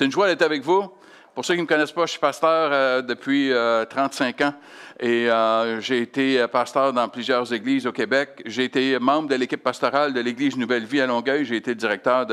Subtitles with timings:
[0.00, 0.90] C'est une joie d'être avec vous.
[1.34, 3.50] Pour ceux qui ne me connaissent pas, je suis pasteur euh, depuis
[3.90, 4.54] 35 euh, ans
[4.98, 8.42] et euh, j'ai été pasteur dans plusieurs églises au Québec.
[8.46, 11.44] J'ai été membre de l'équipe pastorale de l'Église Nouvelle Vie à Longueuil.
[11.44, 12.26] J'ai été directeur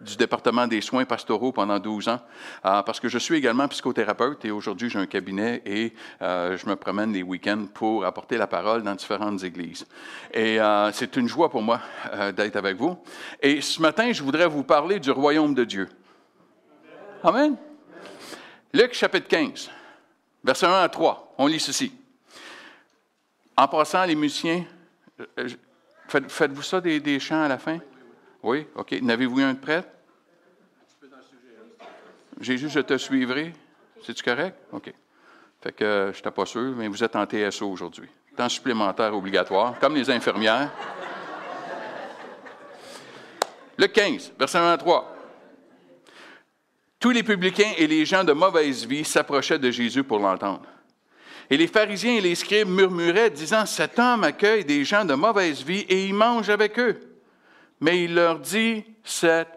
[0.00, 2.20] du département des soins pastoraux pendant 12 ans
[2.62, 7.12] parce que je suis également psychothérapeute et aujourd'hui j'ai un cabinet et je me promène
[7.12, 9.86] les week-ends pour apporter la parole dans différentes églises.
[10.32, 10.58] Et
[10.92, 11.80] c'est une joie pour moi
[12.36, 12.96] d'être avec vous.
[13.42, 15.88] Et ce matin, je voudrais vous parler du royaume de Dieu.
[17.22, 17.56] Amen.
[18.72, 19.70] Luc chapitre 15,
[20.44, 21.92] verset 1 à 3, on lit ceci.
[23.56, 24.64] En passant, les musiciens,
[25.38, 25.48] euh,
[26.06, 27.78] faites-vous ça des, chants à la fin?
[28.42, 28.92] Oui, OK.
[29.02, 29.84] N'avez-vous un de prêt?
[32.40, 33.52] Jésus, je te suivrai.
[34.04, 34.56] C'est-tu correct?
[34.70, 34.92] OK.
[35.60, 38.08] Fait que euh, je n'étais pas sûr, mais vous êtes en TSO aujourd'hui.
[38.36, 40.70] Temps supplémentaire obligatoire, comme les infirmières.
[43.76, 45.17] Le 15, verset 1 à 3.
[47.00, 50.66] Tous les publicains et les gens de mauvaise vie s'approchaient de Jésus pour l'entendre.
[51.48, 55.62] Et les pharisiens et les scribes murmuraient, disant, Cet homme accueille des gens de mauvaise
[55.62, 56.98] vie et il mange avec eux.
[57.80, 59.48] Mais il leur dit cette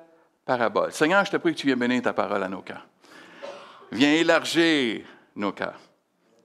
[0.45, 0.91] parabole.
[0.91, 2.87] Seigneur, je te prie que tu viennes bénir ta parole à nos cœurs.
[3.91, 5.01] Viens élargir
[5.35, 5.79] nos cœurs.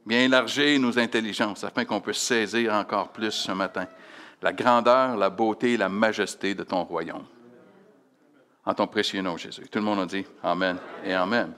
[0.07, 3.87] Viens élargir nos intelligences afin qu'on puisse saisir encore plus ce matin
[4.43, 7.25] la grandeur, la beauté, la majesté de ton royaume
[8.67, 9.69] en ton précieux nom, Jésus.
[9.71, 11.53] Tout le monde a dit Amen et Amen.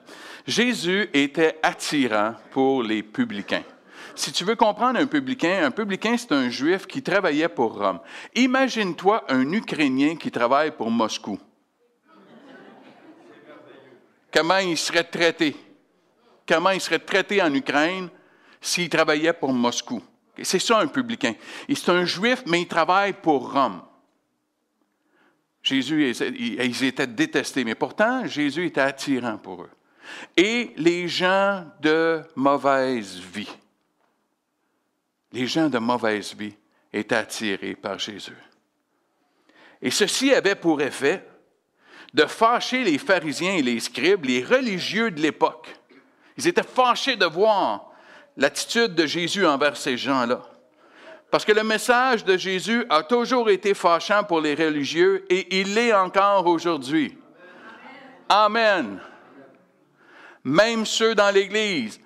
[0.47, 3.65] Jésus était attirant pour les publicains.
[4.15, 8.01] Si tu veux comprendre un publicain, un publicain, c'est un juif qui travaillait pour Rome.
[8.35, 11.39] Imagine-toi un Ukrainien qui travaille pour Moscou.
[14.33, 15.57] Comment il serait traité?
[16.47, 18.09] Comment il serait traité en Ukraine
[18.61, 20.03] s'il travaillait pour Moscou?
[20.43, 21.35] C'est ça un publicain.
[21.69, 23.83] C'est un juif, mais il travaille pour Rome.
[25.69, 29.71] Jésus, ils étaient détestés, mais pourtant, Jésus était attirant pour eux.
[30.35, 33.51] Et les gens de mauvaise vie,
[35.33, 36.55] les gens de mauvaise vie
[36.91, 38.37] étaient attirés par Jésus.
[39.83, 41.23] Et ceci avait pour effet
[42.15, 45.69] de fâcher les pharisiens et les scribes, les religieux de l'époque.
[46.39, 47.93] Ils étaient fâchés de voir
[48.39, 50.43] l'attitude de Jésus envers ces gens-là.
[51.31, 55.75] Parce que le message de Jésus a toujours été fâchant pour les religieux et il
[55.75, 57.19] l'est encore aujourd'hui.
[58.29, 58.99] Amen.
[60.43, 62.01] Même ceux dans l'Église.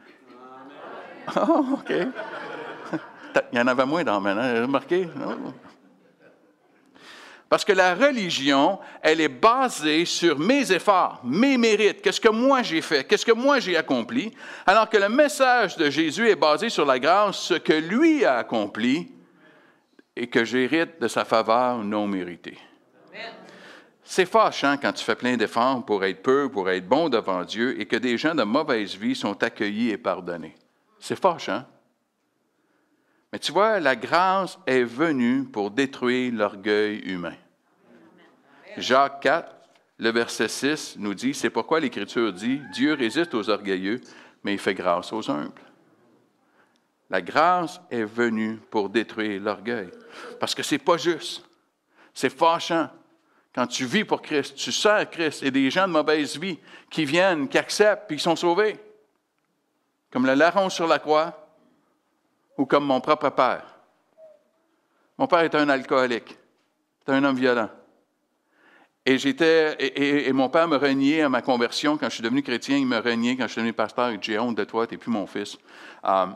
[1.37, 1.93] Oh, OK.
[3.53, 4.63] Il y en avait moins dans hein?
[4.63, 5.09] remarqué?
[7.53, 12.63] Parce que la religion, elle est basée sur mes efforts, mes mérites, qu'est-ce que moi
[12.63, 16.71] j'ai fait, qu'est-ce que moi j'ai accompli, alors que le message de Jésus est basé
[16.71, 19.13] sur la grâce, ce que lui a accompli
[20.17, 22.57] et que j'hérite de sa faveur non méritée.
[24.03, 27.79] C'est fâchant quand tu fais plein d'efforts pour être peu, pour être bon devant Dieu
[27.79, 30.55] et que des gens de mauvaise vie sont accueillis et pardonnés.
[30.99, 31.65] C'est fâchant.
[33.31, 37.35] Mais tu vois, la grâce est venue pour détruire l'orgueil humain.
[38.77, 39.55] Jacques 4,
[39.99, 44.01] le verset 6 nous dit, c'est pourquoi l'Écriture dit, Dieu résiste aux orgueilleux,
[44.43, 45.53] mais il fait grâce aux humbles.
[47.11, 49.91] La grâce est venue pour détruire l'orgueil.
[50.41, 51.45] Parce que ce n'est pas juste.
[52.15, 52.89] C'est fâchant.
[53.55, 56.59] Quand tu vis pour Christ, tu sers Christ et des gens de mauvaise vie
[56.91, 58.79] qui viennent, qui acceptent, puis qui sont sauvés.
[60.11, 61.49] Comme le larron sur la croix
[62.57, 63.67] ou comme mon propre père.
[65.19, 66.39] Mon père était un alcoolique.
[67.01, 67.69] C'était un homme violent.
[69.05, 71.99] Et, j'étais, et, mon père me reniait à ma conversion.
[71.99, 73.37] Quand je suis devenu chrétien, il me reniait.
[73.37, 75.59] Quand je suis devenu pasteur, il J'ai honte de toi, tu n'es plus mon fils.
[76.05, 76.27] Euh,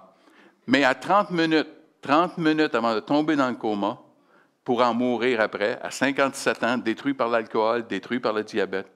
[0.67, 1.69] mais à 30 minutes,
[2.03, 3.99] 30 minutes avant de tomber dans le coma,
[4.65, 8.91] pour en mourir après, à 57 ans, détruit par l'alcool, détruit par le diabète,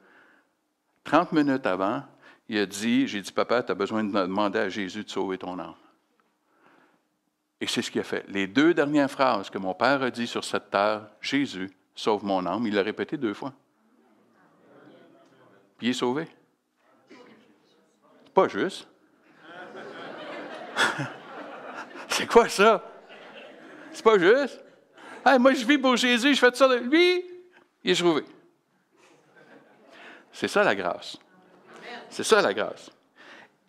[1.05, 2.03] 30 minutes avant,
[2.49, 5.39] il a dit, j'ai dit, papa, tu as besoin de demander à Jésus de sauver
[5.39, 5.75] ton âme.
[7.61, 8.25] Et c'est ce qu'il a fait.
[8.29, 12.45] Les deux dernières phrases que mon père a dit sur cette terre, Jésus, sauve mon
[12.47, 13.53] âme, il l'a répété deux fois.
[15.79, 16.27] Puis il est sauvé.
[18.35, 18.87] pas juste.
[22.09, 22.85] C'est quoi ça?
[23.93, 24.63] C'est pas juste?
[25.39, 27.25] moi, je vis pour Jésus, je fais ça de lui.
[27.83, 28.25] Il est sauvé.
[30.33, 31.19] C'est ça la grâce.
[32.09, 32.91] C'est ça la grâce.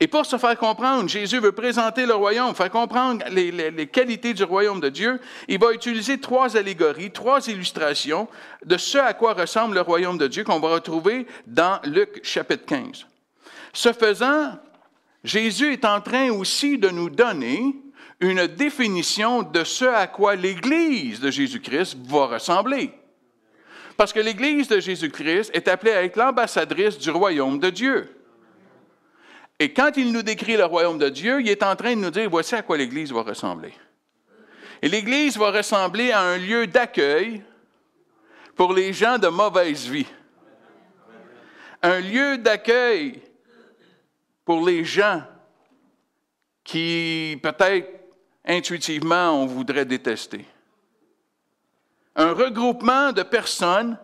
[0.03, 4.43] Et pour se faire comprendre, Jésus veut présenter le royaume, faire comprendre les, qualités du
[4.43, 5.21] royaume de Dieu.
[5.47, 8.27] Il va utiliser trois allégories, trois illustrations
[8.65, 12.65] de ce à quoi ressemble le royaume de Dieu qu'on va retrouver dans Luc chapitre
[12.65, 13.05] 15.
[13.73, 14.57] Ce faisant,
[15.23, 17.75] Jésus est en train aussi de nous donner
[18.19, 22.89] une définition de ce à quoi l'Église de Jésus-Christ va ressembler.
[23.97, 28.20] Parce que l'Église de Jésus-Christ est appelée à être l'ambassadrice du royaume de Dieu.
[29.61, 32.09] Et quand il nous décrit le royaume de Dieu, il est en train de nous
[32.09, 33.71] dire, voici à quoi l'Église va ressembler.
[34.81, 37.43] Et l'Église va ressembler à un lieu d'accueil
[38.55, 40.07] pour les gens de mauvaise vie.
[41.83, 43.21] Un lieu d'accueil
[44.43, 45.21] pour les gens
[46.63, 47.87] qui, peut-être
[48.43, 50.43] intuitivement, on voudrait détester.
[52.15, 53.95] Un regroupement de personnes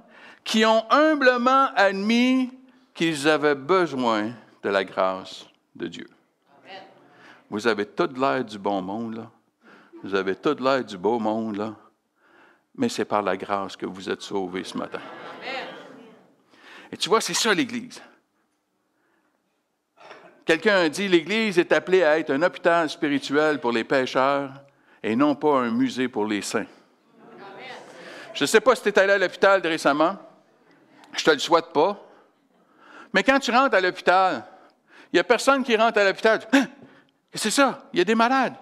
[0.43, 2.51] qui ont humblement admis
[2.93, 4.33] qu'ils avaient besoin
[4.67, 6.09] de la grâce de Dieu.
[7.49, 9.31] Vous avez tout l'air du bon monde, là.
[10.03, 11.73] Vous avez tout l'air du beau monde, là.
[12.75, 14.99] Mais c'est par la grâce que vous êtes sauvés ce matin.
[16.91, 18.01] Et tu vois, c'est ça l'Église.
[20.43, 24.51] Quelqu'un a dit, l'Église est appelée à être un hôpital spirituel pour les pécheurs
[25.01, 26.67] et non pas un musée pour les saints.
[28.33, 30.17] Je ne sais pas si tu es allé à l'hôpital récemment.
[31.13, 32.03] Je ne te le souhaite pas.
[33.13, 34.43] Mais quand tu rentres à l'hôpital,
[35.11, 36.39] il n'y a personne qui rentre à l'hôpital.
[36.53, 36.65] Hein?
[37.33, 38.55] C'est ça, il y a des malades.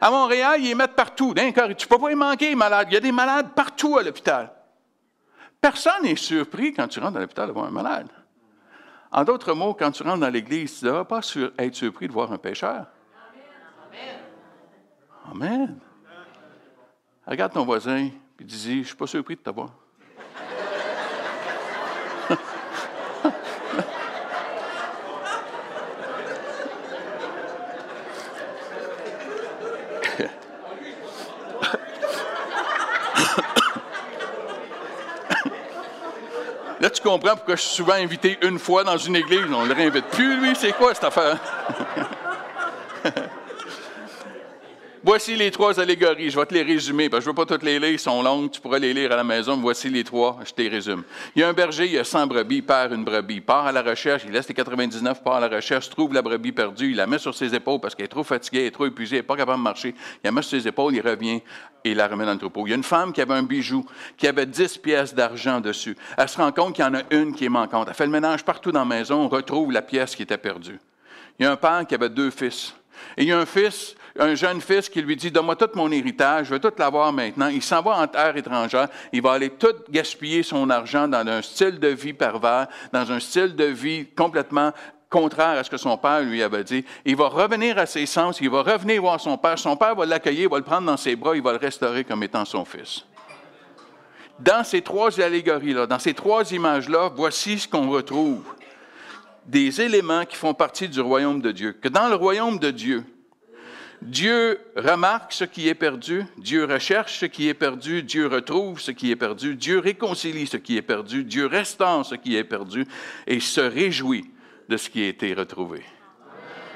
[0.00, 1.32] À Montréal, ils les mettent partout.
[1.34, 2.88] Tu ne peux pas y manquer, les malades.
[2.90, 4.52] Il y a des malades partout à l'hôpital.
[5.60, 8.08] Personne n'est surpris quand tu rentres à l'hôpital de voir un malade.
[9.10, 11.20] En d'autres mots, quand tu rentres dans l'Église, tu ne devrais pas
[11.58, 12.86] être surpris de voir un pécheur.
[13.90, 14.18] Amen.
[15.30, 15.78] Amen.
[17.26, 19.70] Regarde ton voisin, puis dis-y, je ne suis pas surpris de te voir.
[36.80, 39.46] Là, tu comprends pourquoi je suis souvent invité une fois dans une église.
[39.50, 40.54] On ne le réinvite plus, lui.
[40.54, 41.38] C'est quoi cette affaire?
[45.16, 46.28] Voici les trois allégories.
[46.28, 47.98] Je vais te les résumer, parce que je ne veux pas toutes les lire, ils
[47.98, 49.56] sont longues, tu pourras les lire à la maison.
[49.56, 51.04] Voici les trois, je te les résume.
[51.34, 53.42] Il y a un berger, il y a 100 brebis, il perd une brebis, il
[53.42, 56.52] part à la recherche, il laisse les 99, part à la recherche, trouve la brebis
[56.52, 58.84] perdue, il la met sur ses épaules parce qu'elle est trop fatiguée, elle est trop
[58.84, 59.94] épuisée, elle n'est pas capable de marcher.
[60.22, 61.40] Il la met sur ses épaules, il revient
[61.82, 62.66] et il la remet dans le troupeau.
[62.66, 63.86] Il y a une femme qui avait un bijou,
[64.18, 65.96] qui avait 10 pièces d'argent dessus.
[66.18, 67.88] Elle se rend compte qu'il y en a une qui est manquante.
[67.88, 70.78] Elle fait le ménage partout dans la maison, on retrouve la pièce qui était perdue.
[71.38, 72.74] Il y a un père qui avait deux fils.
[73.16, 75.90] Et il y a un fils un jeune fils qui lui dit Donne-moi tout mon
[75.90, 77.48] héritage, je veux tout l'avoir maintenant.
[77.48, 81.42] Il s'en va en terre étrangère, il va aller tout gaspiller son argent dans un
[81.42, 84.72] style de vie pervers, dans un style de vie complètement
[85.08, 86.84] contraire à ce que son père lui avait dit.
[87.04, 89.58] Il va revenir à ses sens, il va revenir voir son père.
[89.58, 92.22] Son père va l'accueillir, va le prendre dans ses bras, il va le restaurer comme
[92.22, 93.04] étant son fils.
[94.38, 98.42] Dans ces trois allégories-là, dans ces trois images-là, voici ce qu'on retrouve.
[99.46, 101.72] Des éléments qui font partie du royaume de Dieu.
[101.72, 103.04] Que dans le royaume de Dieu,
[104.02, 108.90] Dieu remarque ce qui est perdu, Dieu recherche ce qui est perdu, Dieu retrouve ce
[108.90, 112.86] qui est perdu, Dieu réconcilie ce qui est perdu, Dieu restaure ce qui est perdu
[113.26, 114.30] et se réjouit
[114.68, 115.82] de ce qui a été retrouvé.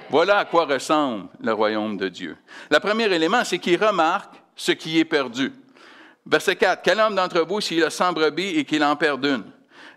[0.09, 2.37] Voilà à quoi ressemble le royaume de Dieu.
[2.71, 5.53] Le premier élément, c'est qu'il remarque ce qui est perdu.
[6.27, 9.45] Verset 4, quel homme d'entre vous s'il a 100 brebis et qu'il en perd une?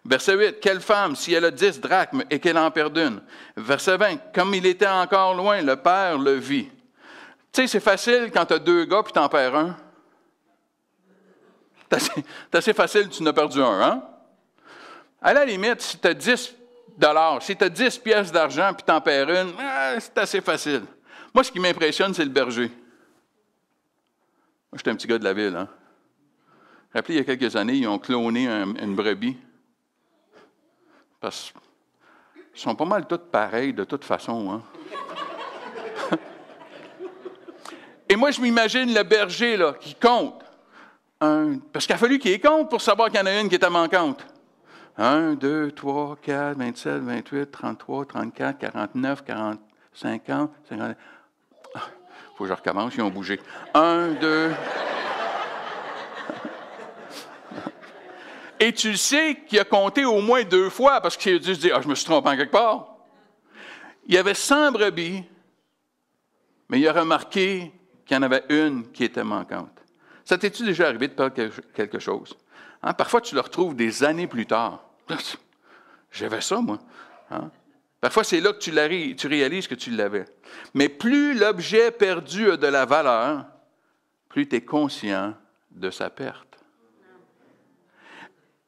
[0.05, 3.21] Verset 8, quelle femme si elle a 10 drachmes et qu'elle en perd une?
[3.57, 6.69] Verset 20, comme il était encore loin, le Père le vit.
[7.53, 9.77] Tu sais, c'est facile quand tu as deux gars puis tu en perds un.
[11.91, 14.03] C'est assez, facile, tu n'as perdu un, hein?
[15.21, 16.55] À la limite, si tu as 10
[16.97, 20.41] dollars, si tu as 10 pièces d'argent puis tu en perds une, ah, c'est assez
[20.41, 20.81] facile.
[21.31, 22.69] Moi, ce qui m'impressionne, c'est le berger.
[24.71, 25.69] Moi, j'étais un petit gars de la ville, hein?
[26.91, 29.37] Rappelez, il y a quelques années, ils ont cloné une brebis.
[31.19, 31.53] Parce
[32.51, 34.63] qu'ils sont pas mal tous pareils de toute façon, hein?
[38.13, 40.45] Et moi, je m'imagine le berger là, qui compte.
[41.19, 43.55] Un, parce qu'il a fallu qu'il compte pour savoir qu'il y en a une qui
[43.55, 44.23] était manquante.
[44.99, 49.59] 1, 2, 3, 4, 27, 28, 33, 34, 49, 40,
[49.93, 50.95] 50, 50.
[51.73, 51.79] Il
[52.37, 53.39] faut que je recommence, ils ont bougé.
[53.73, 54.51] 1, 2.
[58.59, 61.61] Et tu sais qu'il a compté au moins deux fois parce qu'il a dû se
[61.61, 62.95] dire Ah, je me suis trompé en quelque part.
[64.05, 65.23] Il y avait 100 brebis,
[66.69, 67.73] mais il a remarqué
[68.13, 69.81] qu'il y en avait une qui était manquante.
[70.23, 71.35] Ça t'est-tu déjà arrivé de perdre
[71.73, 72.37] quelque chose?
[72.83, 72.93] Hein?
[72.93, 74.83] Parfois, tu le retrouves des années plus tard.
[76.11, 76.79] J'avais ça, moi.
[77.31, 77.49] Hein?
[77.99, 80.25] Parfois, c'est là que tu, tu réalises que tu l'avais.
[80.75, 83.45] Mais plus l'objet perdu a de la valeur,
[84.29, 85.33] plus tu es conscient
[85.71, 86.59] de sa perte.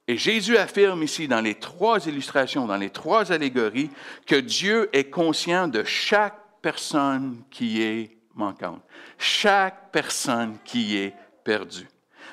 [0.07, 3.91] Et Jésus affirme ici, dans les trois illustrations, dans les trois allégories,
[4.25, 8.81] que Dieu est conscient de chaque personne qui est manquante.
[9.17, 11.87] Chaque personne qui est perdue.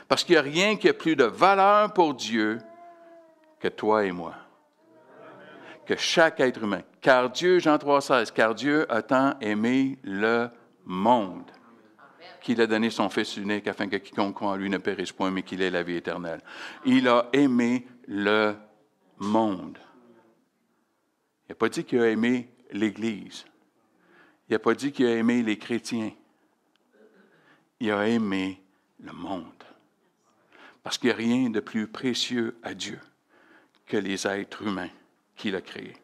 [0.08, 2.58] Parce qu'il n'y a rien qui a plus de valeur pour Dieu
[3.60, 4.34] que toi et moi.
[5.86, 6.82] que chaque être humain.
[7.00, 10.48] Car Dieu, Jean 3,16, car Dieu a tant aimé le
[10.84, 11.50] monde
[12.42, 15.30] qu'il a donné son Fils unique afin que quiconque croit en lui ne périsse point,
[15.30, 16.40] mais qu'il ait la vie éternelle.
[16.84, 18.54] Il a aimé le
[19.18, 19.78] monde.
[21.44, 23.44] Il n'a pas dit qu'il a aimé l'Église.
[24.52, 26.10] Il n'a pas dit qu'il a aimé les chrétiens.
[27.80, 28.62] Il a aimé
[29.02, 29.46] le monde.
[30.82, 33.00] Parce qu'il n'y a rien de plus précieux à Dieu
[33.86, 34.90] que les êtres humains
[35.36, 35.96] qu'il a créés.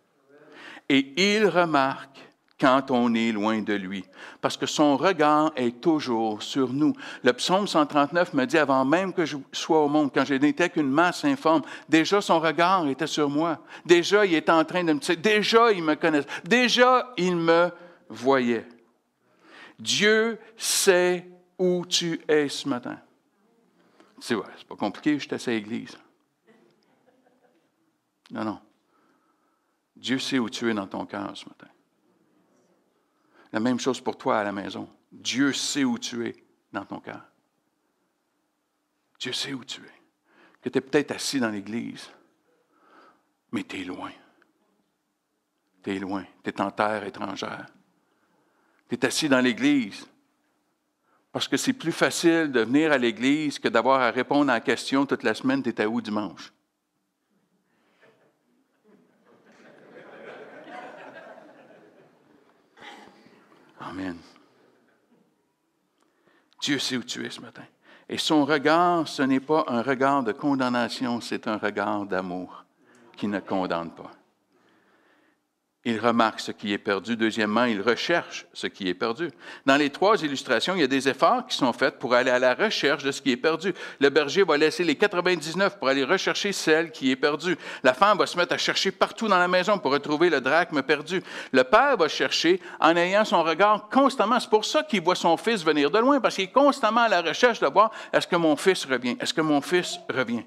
[0.89, 2.21] Et il remarque
[2.59, 4.07] quand on est loin de lui,
[4.41, 6.95] parce que son regard est toujours sur nous.
[7.25, 10.71] Le psaume 139 me dit, avant même que je sois au monde, quand je n'étais
[10.71, 13.59] qu'une masse informe, déjà son regard était sur moi.
[13.85, 15.17] Déjà, il était en train de me...
[15.17, 16.29] Déjà, il me connaissait.
[16.45, 17.71] Déjà, il me
[18.09, 18.67] voyait.
[19.79, 23.01] Dieu sait où tu es ce matin.
[24.21, 25.97] C'est vrai, c'est pas compliqué, je à l'église.
[28.31, 28.61] Non, non.
[29.97, 31.69] Dieu sait où tu es dans ton cœur ce matin.
[33.53, 34.89] La même chose pour toi à la maison.
[35.11, 36.37] Dieu sait où tu es
[36.73, 37.23] dans ton cœur.
[39.19, 39.93] Dieu sait où tu es.
[40.61, 42.11] Que tu es peut-être assis dans l'église,
[43.53, 44.13] mais tu es loin.
[45.83, 46.25] Tu es loin.
[46.43, 47.67] Tu es en terre étrangère.
[48.89, 50.07] Tu es assis dans l'église.
[51.31, 54.61] Parce que c'est plus facile de venir à l'église que d'avoir à répondre à la
[54.61, 56.53] question toute la semaine, tu étais où dimanche?
[63.81, 64.17] Amen.
[66.61, 67.63] Dieu sait où tu es ce matin.
[68.09, 72.65] Et son regard, ce n'est pas un regard de condamnation, c'est un regard d'amour
[73.17, 74.11] qui ne condamne pas.
[75.85, 77.17] Il remarque ce qui est perdu.
[77.17, 79.31] Deuxièmement, il recherche ce qui est perdu.
[79.65, 82.41] Dans les trois illustrations, il y a des efforts qui sont faits pour aller à
[82.41, 83.73] la recherche de ce qui est perdu.
[84.01, 87.57] Le berger va laisser les 99 pour aller rechercher celle qui est perdue.
[87.85, 90.83] La femme va se mettre à chercher partout dans la maison pour retrouver le drachme
[90.83, 91.23] perdu.
[91.53, 94.41] Le père va chercher en ayant son regard constamment.
[94.41, 97.09] C'est pour ça qu'il voit son fils venir de loin, parce qu'il est constamment à
[97.09, 99.17] la recherche de voir est-ce que mon fils revient?
[99.21, 100.45] Est-ce que mon fils revient?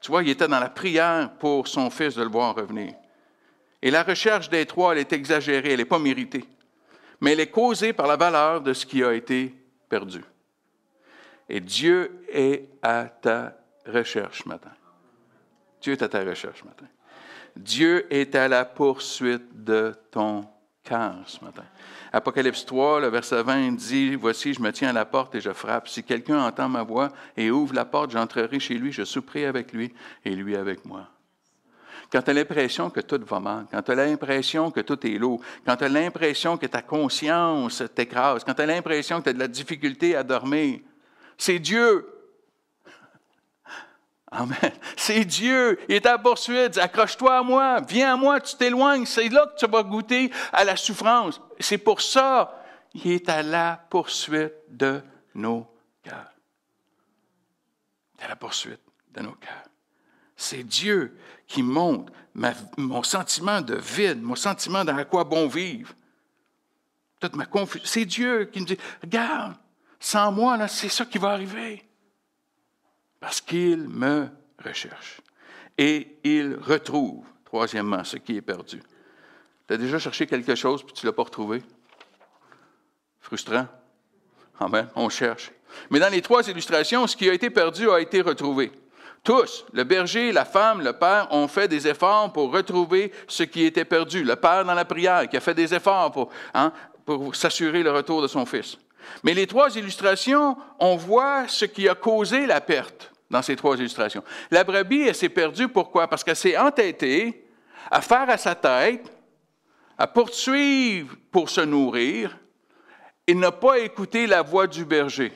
[0.00, 2.94] Tu vois, il était dans la prière pour son fils de le voir revenir.
[3.82, 6.44] Et la recherche des trois, elle est exagérée, elle n'est pas méritée.
[7.20, 9.54] Mais elle est causée par la valeur de ce qui a été
[9.88, 10.22] perdu.
[11.48, 13.56] Et Dieu est à ta
[13.86, 14.70] recherche matin.
[15.80, 16.86] Dieu est à ta recherche ce matin.
[17.56, 20.44] Dieu est à la poursuite de ton
[20.84, 21.64] cœur ce matin.
[22.12, 25.52] Apocalypse 3, le verset 20 dit, Voici, je me tiens à la porte et je
[25.52, 25.88] frappe.
[25.88, 29.72] Si quelqu'un entend ma voix et ouvre la porte, j'entrerai chez lui, je souperai avec
[29.72, 29.92] lui
[30.24, 31.08] et lui avec moi
[32.10, 35.18] quand tu as l'impression que tout va mal, quand tu as l'impression que tout est
[35.18, 39.30] lourd, quand tu as l'impression que ta conscience t'écrase, quand tu as l'impression que tu
[39.30, 40.80] as de la difficulté à dormir,
[41.36, 42.06] c'est Dieu.
[44.30, 44.58] Amen.
[44.96, 45.78] C'est Dieu.
[45.88, 46.76] Il est à la poursuite.
[46.76, 47.80] Accroche-toi à moi.
[47.88, 48.40] Viens à moi.
[48.40, 49.06] Tu t'éloignes.
[49.06, 51.40] C'est là que tu vas goûter à la souffrance.
[51.58, 55.00] C'est pour ça qu'il est à la poursuite de
[55.34, 55.66] nos
[56.02, 56.32] cœurs.
[58.20, 58.80] À la poursuite
[59.14, 59.64] de nos cœurs.
[60.36, 61.16] C'est Dieu
[61.48, 62.12] qui montre
[62.76, 65.92] mon sentiment de vide, mon sentiment dans quoi bon vivre.
[67.32, 67.46] Ma.
[67.82, 69.56] C'est Dieu qui me dit Regarde,
[69.98, 71.82] sans moi, là, c'est ça qui va arriver.
[73.18, 74.28] Parce qu'il me
[74.64, 75.20] recherche.
[75.76, 78.80] Et il retrouve, troisièmement, ce qui est perdu.
[79.66, 81.62] Tu as déjà cherché quelque chose puis tu ne l'as pas retrouvé?
[83.20, 83.66] Frustrant.
[84.60, 84.88] Amen.
[84.94, 85.50] On cherche.
[85.90, 88.72] Mais dans les trois illustrations, ce qui a été perdu a été retrouvé.
[89.28, 93.64] Tous, le berger, la femme, le père, ont fait des efforts pour retrouver ce qui
[93.64, 94.24] était perdu.
[94.24, 96.72] Le père dans la prière qui a fait des efforts pour, hein,
[97.04, 98.78] pour s'assurer le retour de son fils.
[99.22, 103.76] Mais les trois illustrations, on voit ce qui a causé la perte dans ces trois
[103.76, 104.24] illustrations.
[104.50, 106.08] La brebis, elle s'est perdue, pourquoi?
[106.08, 107.44] Parce qu'elle s'est entêtée
[107.90, 109.12] à faire à sa tête,
[109.98, 112.34] à poursuivre pour se nourrir
[113.26, 115.34] et n'a pas écouté la voix du berger.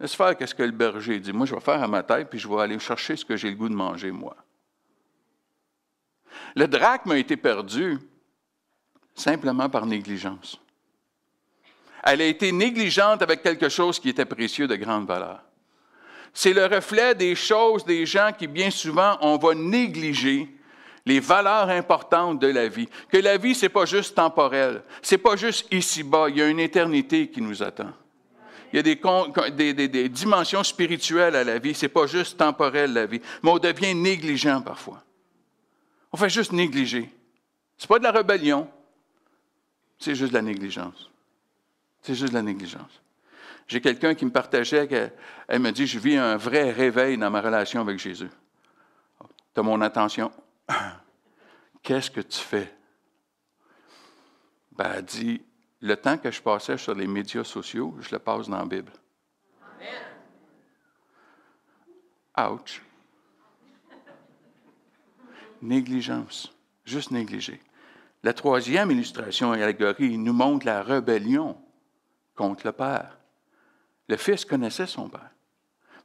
[0.00, 1.32] Laisse faire qu'est-ce que le berger dit.
[1.32, 3.50] Moi, je vais faire à ma tête, puis je vais aller chercher ce que j'ai
[3.50, 4.34] le goût de manger, moi.
[6.56, 7.98] Le drachme a été perdu
[9.14, 10.58] simplement par négligence.
[12.02, 15.42] Elle a été négligente avec quelque chose qui était précieux de grande valeur.
[16.32, 20.48] C'est le reflet des choses des gens qui, bien souvent, on va négliger
[21.04, 22.88] les valeurs importantes de la vie.
[23.10, 26.42] Que la vie, ce n'est pas juste temporel, ce n'est pas juste ici-bas, il y
[26.42, 27.92] a une éternité qui nous attend
[28.72, 31.74] il y a des, dimensions spirituelles à la vie.
[31.74, 33.20] Ce n'est pas juste temporel, la vie.
[33.42, 35.02] Mais on devient négligent parfois.
[36.12, 37.10] On fait juste négliger.
[37.76, 38.68] Ce n'est pas de la rébellion,
[39.98, 41.10] c'est juste de la négligence.
[42.02, 43.00] C'est juste de la négligence.
[43.66, 44.88] J'ai quelqu'un qui me partageait,
[45.46, 48.30] elle me dit, je vis un vrai réveil dans ma relation avec Jésus.
[49.54, 50.32] Tu as mon attention?
[51.82, 52.74] qu'est-ce que tu fais?
[54.72, 55.42] Ben, elle dit,
[55.80, 58.92] le temps que je passais sur les médias sociaux, je le passe dans la Bible.
[62.36, 62.82] Ouch.
[65.62, 66.52] Négligence.
[66.84, 67.60] Juste négligé.
[68.22, 71.56] La troisième illustration et allégorie nous montre la rébellion
[72.34, 73.18] contre le Père.
[74.08, 75.30] Le Fils connaissait son Père,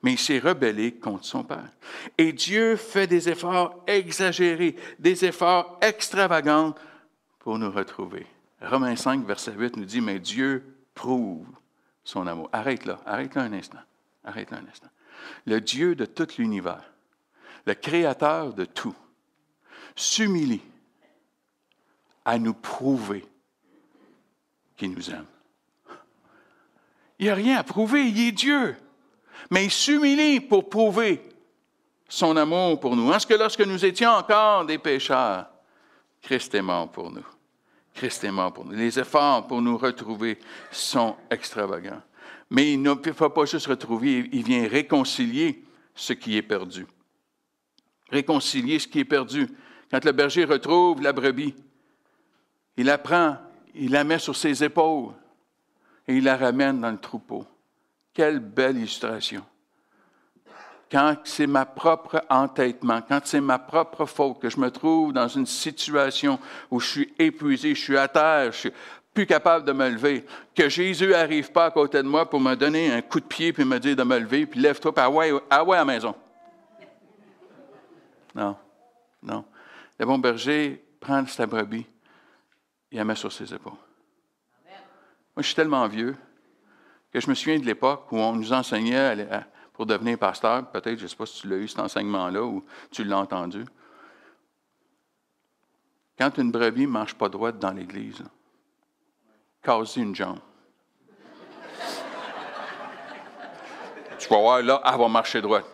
[0.02, 1.70] mais il s'est rebellé contre son Père.
[2.18, 6.76] Et Dieu fait des efforts exagérés, des efforts extravagants
[7.40, 8.28] pour nous retrouver.
[8.62, 11.48] Romains 5, verset 8 nous dit, mais Dieu prouve
[12.04, 12.50] son amour.
[12.54, 13.80] Arrête là, arrête là un instant.
[14.24, 14.90] Arrête là un instant.
[15.46, 16.84] Le Dieu de tout l'univers,
[17.66, 18.96] le Créateur de tout,
[19.96, 20.62] s'humilie
[22.24, 23.26] à nous prouver
[24.76, 25.26] qu'il nous aime.
[27.20, 28.76] Il n'y a rien à prouver, il est Dieu.
[29.50, 31.22] Mais il s'humilie pour prouver
[32.10, 33.12] son amour pour nous.
[33.14, 35.50] Est-ce que lorsque nous étions encore des pécheurs,
[36.22, 37.26] Christ est mort pour nous?
[37.96, 38.74] Christ est mort pour nous.
[38.74, 40.38] Les efforts pour nous retrouver
[40.70, 42.02] sont extravagants.
[42.50, 45.64] Mais il ne peut pas juste retrouver, il vient réconcilier
[45.96, 46.86] ce qui est perdu.
[48.12, 49.48] Réconcilier ce qui est perdu.
[49.90, 51.56] Quand le berger retrouve la brebis,
[52.78, 53.38] il la prend,
[53.74, 55.14] il la met sur ses épaules
[56.08, 57.46] et il la ramène dans le troupeau.
[58.14, 59.44] Quelle belle illustration.
[60.92, 65.28] Quand c'est ma propre entêtement, quand c'est ma propre faute, que je me trouve dans
[65.28, 66.40] une situation
[66.70, 68.74] où je suis épuisé, je suis à terre, je suis
[69.14, 72.54] plus capable de me lever, que Jésus n'arrive pas à côté de moi pour me
[72.56, 75.10] donner un coup de pied puis me dire de me lever, puis lève-toi, puis ah
[75.10, 76.14] ouais, ah ouais à la maison.
[78.36, 78.58] Non,
[79.24, 79.46] non.
[79.98, 81.86] Le bon berger prend sa brebis
[82.92, 83.74] et la met sur ses épaules.
[85.36, 86.16] Moi, je suis tellement vieux
[87.12, 89.16] que je me souviens de l'époque où on nous enseignait
[89.76, 90.66] pour devenir pasteur.
[90.68, 93.66] Peut-être, je ne sais pas si tu l'as eu, cet enseignement-là, ou tu l'as entendu.
[96.18, 98.24] Quand une brebis ne marche pas droite dans l'Église,
[99.62, 100.40] casse une jambe.
[104.18, 105.66] tu vas voir, là, elle va marcher droite.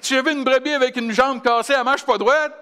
[0.00, 2.52] Tu as vu une brebis avec une jambe cassée, elle ne marche pas droite?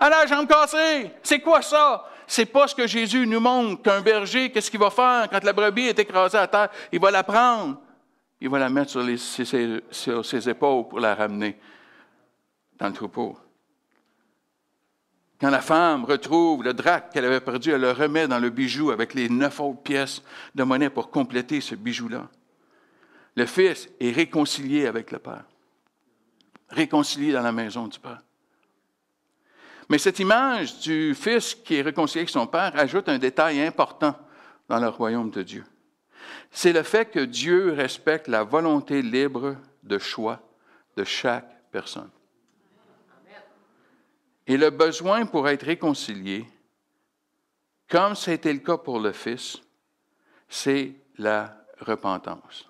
[0.00, 1.12] Elle a la jambe cassée.
[1.22, 2.10] C'est quoi ça?
[2.26, 5.52] C'est pas ce que Jésus nous montre qu'un berger, qu'est-ce qu'il va faire quand la
[5.52, 6.70] brebis est écrasée à terre?
[6.90, 7.76] Il va la prendre.
[8.40, 11.58] Il va la mettre sur, ses, ses épaules pour la ramener
[12.78, 13.38] dans le troupeau.
[15.40, 18.90] Quand la femme retrouve le drac qu'elle avait perdu, elle le remet dans le bijou
[18.90, 20.22] avec les neuf autres pièces
[20.54, 22.28] de monnaie pour compléter ce bijou-là.
[23.34, 25.44] Le Fils est réconcilié avec le Père,
[26.70, 28.22] réconcilié dans la maison du Père.
[29.90, 34.16] Mais cette image du Fils qui est réconcilié avec son Père ajoute un détail important
[34.68, 35.64] dans le royaume de Dieu.
[36.50, 40.40] C'est le fait que Dieu respecte la volonté libre de choix
[40.96, 42.10] de chaque personne.
[44.46, 46.46] Et le besoin pour être réconcilié,
[47.88, 49.60] comme c'était le cas pour le Fils,
[50.48, 52.68] c'est la repentance.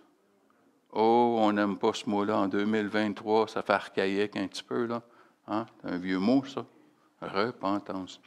[0.93, 5.03] Oh, on n'aime pas ce mot-là en 2023, ça fait archaïque un petit peu, là.
[5.47, 5.67] Hein?
[5.85, 6.65] Un vieux mot, ça.
[7.21, 8.21] Repentance.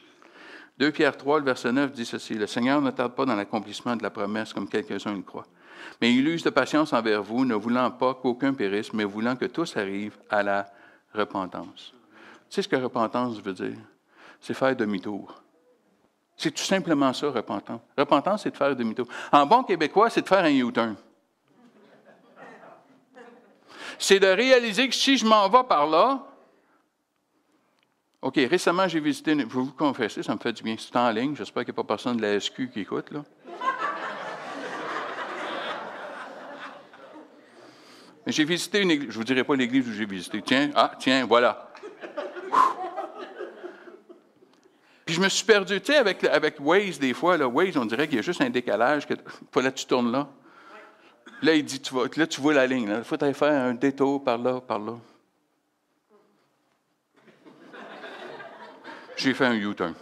[0.80, 3.94] 2 Pierre 3, le verset 9 dit ceci Le Seigneur ne tarde pas dans l'accomplissement
[3.96, 5.46] de la promesse comme quelques-uns le croient.
[6.00, 9.44] Mais il use de patience envers vous, ne voulant pas qu'aucun périsse, mais voulant que
[9.44, 10.66] tous arrivent à la
[11.12, 11.92] repentance.
[12.48, 13.76] Tu sais ce que repentance veut dire?
[14.40, 15.42] C'est faire demi-tour.
[16.34, 17.82] C'est tout simplement ça, repentance.
[17.98, 19.06] Repentance, c'est de faire demi-tour.
[19.30, 20.96] En bon québécois, c'est de faire un U-turn.
[23.98, 26.29] C'est de réaliser que si je m'en vais par là,
[28.22, 30.76] OK, récemment, j'ai visité, je vais vous confesser, ça me fait du bien.
[30.78, 33.24] C'est en ligne, j'espère qu'il n'y a pas personne de la SQ qui écoute, là.
[38.26, 40.42] Mais j'ai visité une église, je ne vous dirai pas l'église où j'ai visité.
[40.42, 41.72] Tiens, ah, tiens, voilà.
[45.06, 47.86] Puis je me suis perdu, tu sais, avec, avec Waze, des fois, là, Waze, on
[47.86, 49.14] dirait qu'il y a juste un décalage, que
[49.60, 50.28] là, tu tournes là.
[51.40, 52.94] Là, il dit, tu vas, là, tu vois la ligne.
[52.98, 54.98] Il faut aller faire un détour par là, par là.
[59.20, 59.94] J'ai fait un U-turn.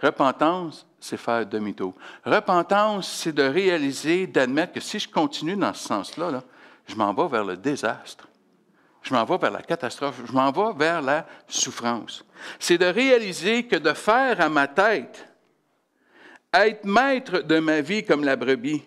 [0.00, 1.94] Repentance, c'est faire demi-tour.
[2.24, 6.42] Repentance, c'est de réaliser, d'admettre que si je continue dans ce sens-là,
[6.86, 8.28] je m'en vais vers le désastre.
[9.02, 10.20] Je m'en vais vers la catastrophe.
[10.24, 12.24] Je m'en vais vers la souffrance.
[12.58, 15.26] C'est de réaliser que de faire à ma tête,
[16.52, 18.82] être maître de ma vie comme la brebis,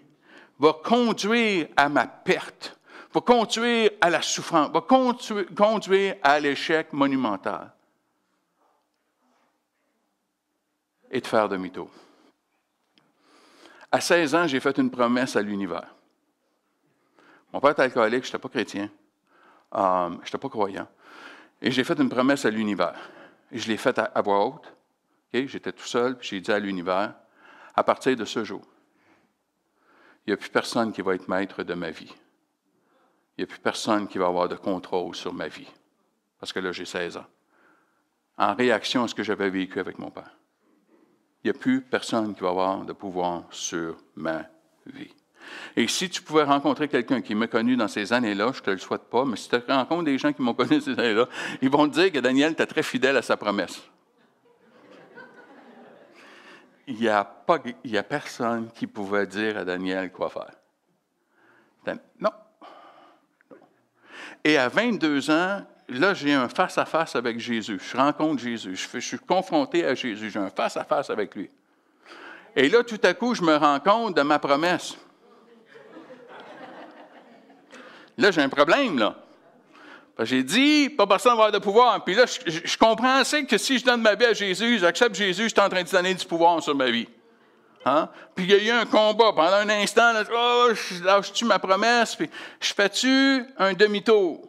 [0.60, 2.78] va conduire à ma perte,
[3.14, 4.82] va conduire à la souffrance, va
[5.56, 7.75] conduire à l'échec monumental.
[11.12, 11.90] Et de faire demi-tour.
[13.92, 15.96] À 16 ans, j'ai fait une promesse à l'univers.
[17.54, 18.90] Mon père était alcoolique, je n'étais pas chrétien,
[19.76, 20.88] euh, je n'étais pas croyant.
[21.62, 23.00] Et j'ai fait une promesse à l'univers.
[23.52, 24.74] Et je l'ai faite à, voix haute.
[25.32, 27.14] J'étais tout seul, puis j'ai dit à l'univers,
[27.76, 28.66] à partir de ce jour,
[30.26, 32.14] il n'y a plus personne qui va être maître de ma vie.
[33.38, 35.68] Il n'y a plus personne qui va avoir de contrôle sur ma vie.
[36.40, 37.26] Parce que là, j'ai 16 ans.
[38.38, 40.32] En réaction à ce que j'avais vécu avec mon père.
[41.46, 44.48] Il n'y a plus personne qui va avoir de pouvoir sur ma
[44.88, 45.14] vie.
[45.76, 48.72] Et si tu pouvais rencontrer quelqu'un qui m'a connu dans ces années-là, je ne te
[48.72, 51.28] le souhaite pas, mais si tu rencontres des gens qui m'ont connu ces années-là,
[51.62, 53.80] ils vont te dire que Daniel était très fidèle à sa promesse.
[56.88, 60.50] Il n'y a, a personne qui pouvait dire à Daniel quoi faire.
[62.20, 62.32] Non.
[64.44, 67.80] Et à 22 ans, là, j'ai un face-à-face avec Jésus.
[67.92, 68.76] Je rencontre Jésus.
[68.76, 70.30] Je, je suis confronté à Jésus.
[70.30, 71.50] J'ai un face-à-face avec lui.
[72.56, 74.96] Et là, tout à coup, je me rends compte de ma promesse.
[78.18, 79.16] Là, j'ai un problème, là.
[80.22, 82.02] J'ai dit, pas personne va avoir de pouvoir.
[82.06, 85.44] Puis là, je, comprends assez que si je donne ma vie à Jésus, j'accepte Jésus,
[85.44, 87.08] je suis en train de donner du pouvoir sur ma vie.
[87.84, 88.08] Hein?
[88.34, 90.14] Puis il y a eu un combat pendant un instant.
[90.14, 90.70] Là, oh,
[91.04, 92.16] lâche-tu ma promesse?
[92.16, 92.30] Puis
[92.62, 94.48] je fais-tu un demi-tour?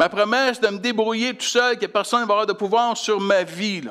[0.00, 3.20] Ma promesse de me débrouiller tout seul, que personne ne va avoir de pouvoir sur
[3.20, 3.82] ma vie.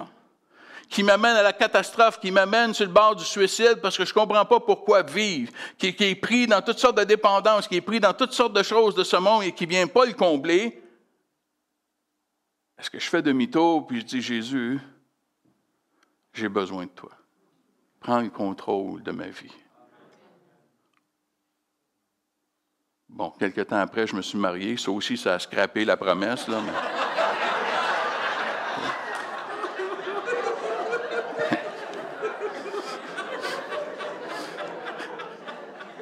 [0.89, 4.10] Qui m'amène à la catastrophe, qui m'amène sur le bord du suicide parce que je
[4.10, 7.82] ne comprends pas pourquoi vivre, qui, est pris dans toutes sortes de dépendances, qui est
[7.82, 10.13] pris dans toutes sortes de choses de ce monde et qui ne vient pas le
[10.13, 10.82] combler,
[12.80, 14.80] est-ce que je fais demi-tour puis je dis Jésus,
[16.34, 17.12] j'ai besoin de toi.
[18.00, 19.54] Prends le contrôle de ma vie.
[23.10, 24.78] Bon, quelques temps après, je me suis marié.
[24.78, 26.48] Ça aussi, ça a scrappé la promesse.
[26.48, 26.58] Là,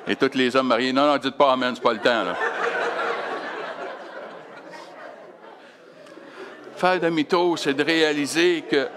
[0.10, 2.24] Et tous les hommes mariés, non, non, dites pas Amen, c'est pas le temps.
[2.24, 2.36] Là.
[6.78, 8.88] Faire demi-tour, c'est de réaliser que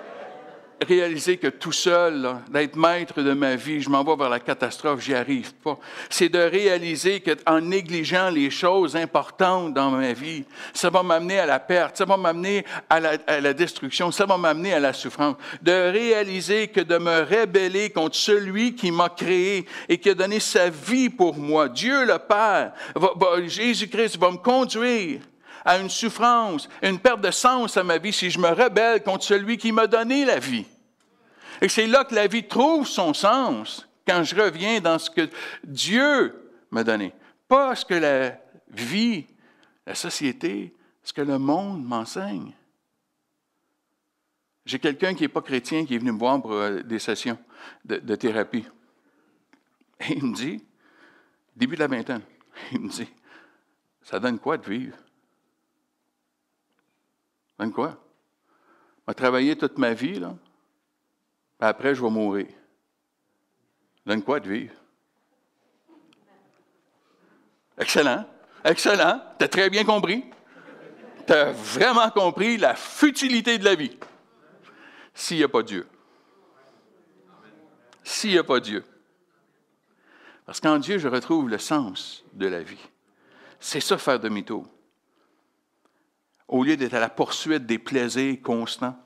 [0.86, 5.00] réaliser que tout seul, d'être maître de ma vie, je m'en vais vers la catastrophe,
[5.00, 5.78] j'y arrive pas.
[6.08, 11.46] C'est de réaliser qu'en négligeant les choses importantes dans ma vie, ça va m'amener à
[11.46, 14.92] la perte, ça va m'amener à la, à la, destruction, ça va m'amener à la
[14.92, 15.36] souffrance.
[15.60, 20.40] De réaliser que de me rebeller contre celui qui m'a créé et qui a donné
[20.40, 22.72] sa vie pour moi, Dieu le Père,
[23.46, 25.20] Jésus-Christ va me conduire
[25.64, 29.25] à une souffrance, une perte de sens à ma vie si je me rebelle contre
[29.25, 30.66] celui qui m'a donné la vie.
[31.61, 35.29] Et c'est là que la vie trouve son sens, quand je reviens dans ce que
[35.64, 36.35] Dieu
[36.70, 37.12] m'a donné.
[37.49, 38.38] Pas ce que la
[38.70, 39.27] vie,
[39.87, 42.53] la société, ce que le monde m'enseigne.
[44.64, 47.38] J'ai quelqu'un qui n'est pas chrétien qui est venu me voir pour euh, des sessions
[47.85, 48.66] de, de thérapie.
[50.01, 50.64] Et il me dit,
[51.57, 52.23] début de la vingtaine,
[52.73, 53.09] il me dit,
[54.03, 54.96] ça donne quoi de vivre?
[57.61, 57.94] Donne quoi?
[59.01, 60.35] Je vais travailler toute ma vie, là.
[61.59, 62.46] Après, je vais mourir.
[64.07, 64.75] Donne quoi de vivre?
[67.77, 68.25] Excellent.
[68.64, 69.20] Excellent.
[69.38, 70.25] Tu as très bien compris.
[71.27, 73.99] Tu as vraiment compris la futilité de la vie.
[75.12, 75.87] S'il n'y a pas Dieu.
[78.03, 78.83] S'il n'y a pas Dieu.
[80.46, 82.88] Parce qu'en Dieu, je retrouve le sens de la vie.
[83.59, 84.66] C'est ça faire demi-tour
[86.50, 88.96] au lieu d'être à la poursuite des plaisirs constants.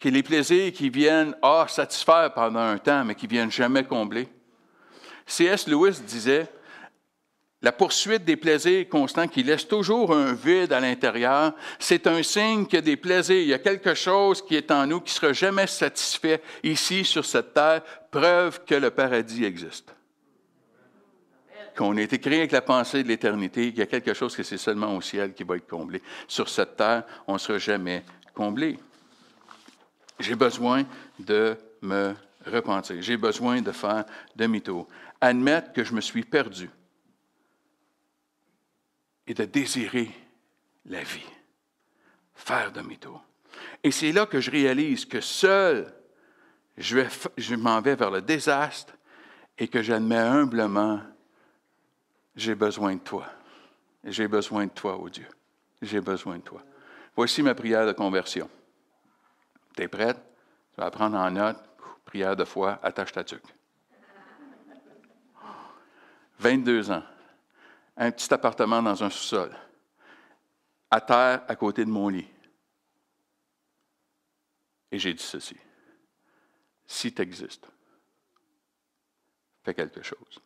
[0.00, 4.28] Que les plaisirs qui viennent, ah, satisfaire pendant un temps, mais qui viennent jamais combler.
[5.26, 5.68] C.S.
[5.68, 6.48] Lewis disait,
[7.62, 12.66] la poursuite des plaisirs constants qui laisse toujours un vide à l'intérieur, c'est un signe
[12.72, 15.32] a des plaisirs, il y a quelque chose qui est en nous qui ne sera
[15.32, 19.94] jamais satisfait ici sur cette terre, preuve que le paradis existe
[21.74, 24.42] qu'on a été créé avec la pensée de l'éternité, qu'il y a quelque chose que
[24.42, 26.02] c'est seulement au ciel qui va être comblé.
[26.28, 28.04] Sur cette terre, on ne sera jamais
[28.34, 28.78] comblé.
[30.18, 30.84] J'ai besoin
[31.18, 32.14] de me
[32.46, 32.96] repentir.
[33.00, 34.04] J'ai besoin de faire
[34.36, 34.88] demi-tour.
[35.20, 36.70] Admettre que je me suis perdu
[39.26, 40.10] et de désirer
[40.86, 41.24] la vie.
[42.34, 43.22] Faire demi-tour.
[43.84, 45.92] Et c'est là que je réalise que seul,
[46.76, 47.00] je,
[47.36, 48.94] je m'en vais vers le désastre
[49.58, 51.00] et que j'admets humblement
[52.34, 53.26] j'ai besoin de toi.
[54.04, 55.28] J'ai besoin de toi, oh Dieu.
[55.80, 56.62] J'ai besoin de toi.
[57.14, 58.48] Voici ma prière de conversion.
[59.76, 60.18] Tu es prête?
[60.74, 61.58] Tu vas prendre en note.
[62.04, 63.54] Prière de foi, attache ta tuque.
[66.38, 67.02] 22 ans.
[67.96, 69.56] Un petit appartement dans un sous-sol.
[70.90, 72.28] À terre, à côté de mon lit.
[74.90, 75.56] Et j'ai dit ceci.
[76.86, 77.66] Si tu existes,
[79.64, 80.40] fais quelque chose.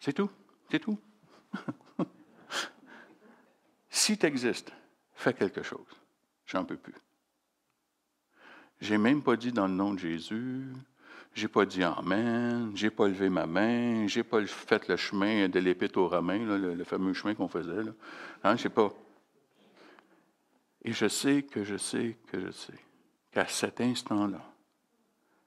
[0.00, 0.30] C'est tout.
[0.70, 0.98] C'est tout.
[3.90, 4.72] si tu existes,
[5.14, 5.86] fais quelque chose.
[6.46, 6.94] J'en peux plus.
[8.80, 10.68] J'ai même pas dit dans le nom de Jésus,
[11.34, 15.58] j'ai pas dit Amen, j'ai pas levé ma main, j'ai pas fait le chemin de
[15.58, 17.82] l'épître aux Romains, le, fameux chemin qu'on faisait.
[17.82, 17.92] Là.
[18.44, 18.92] Hein, sais pas.
[20.82, 22.78] Et je sais que je sais que je sais
[23.32, 24.40] qu'à cet instant-là,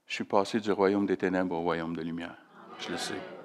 [0.06, 2.36] je suis passé du royaume des ténèbres au royaume de lumière.
[2.80, 3.39] Je le sais.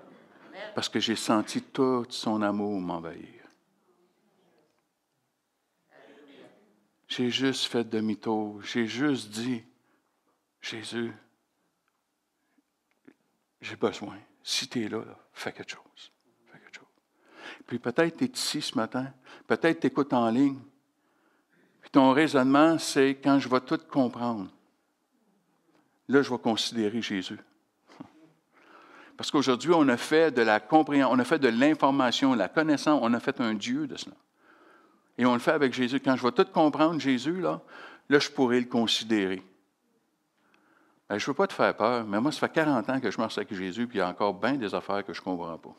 [0.74, 3.44] Parce que j'ai senti tout son amour m'envahir.
[7.08, 8.62] J'ai juste fait demi-tour.
[8.62, 9.62] J'ai juste dit,
[10.60, 11.12] Jésus,
[13.60, 14.18] j'ai besoin.
[14.42, 16.12] Si tu es là, fais quelque chose.
[16.46, 16.84] Fais quelque chose.
[17.66, 19.12] Puis peut-être tu es ici ce matin,
[19.46, 20.58] peut-être tu écoutes en ligne.
[21.80, 24.50] Puis ton raisonnement, c'est quand je vais tout comprendre,
[26.08, 27.38] là, je vais considérer Jésus.
[29.16, 32.98] Parce qu'aujourd'hui, on a fait de la compréhension, on a fait de l'information, la connaissance,
[33.02, 34.16] on a fait un Dieu de cela.
[35.16, 36.00] Et on le fait avec Jésus.
[36.00, 37.60] Quand je vais tout comprendre Jésus, là,
[38.08, 39.42] là, je pourrais le considérer.
[41.08, 43.10] Ben, je ne veux pas te faire peur, mais moi, ça fait 40 ans que
[43.10, 45.24] je marche avec Jésus, puis il y a encore bien des affaires que je ne
[45.24, 45.76] comprends pas.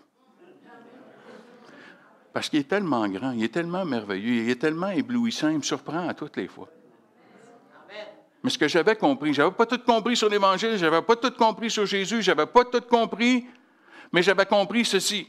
[2.32, 5.63] Parce qu'il est tellement grand, il est tellement merveilleux, il est tellement éblouissant, il me
[5.63, 6.69] surprend à toutes les fois.
[8.45, 11.15] Mais ce que j'avais compris, je n'avais pas tout compris sur l'Évangile, je n'avais pas
[11.15, 13.47] tout compris sur Jésus, je n'avais pas tout compris,
[14.12, 15.27] mais j'avais compris ceci.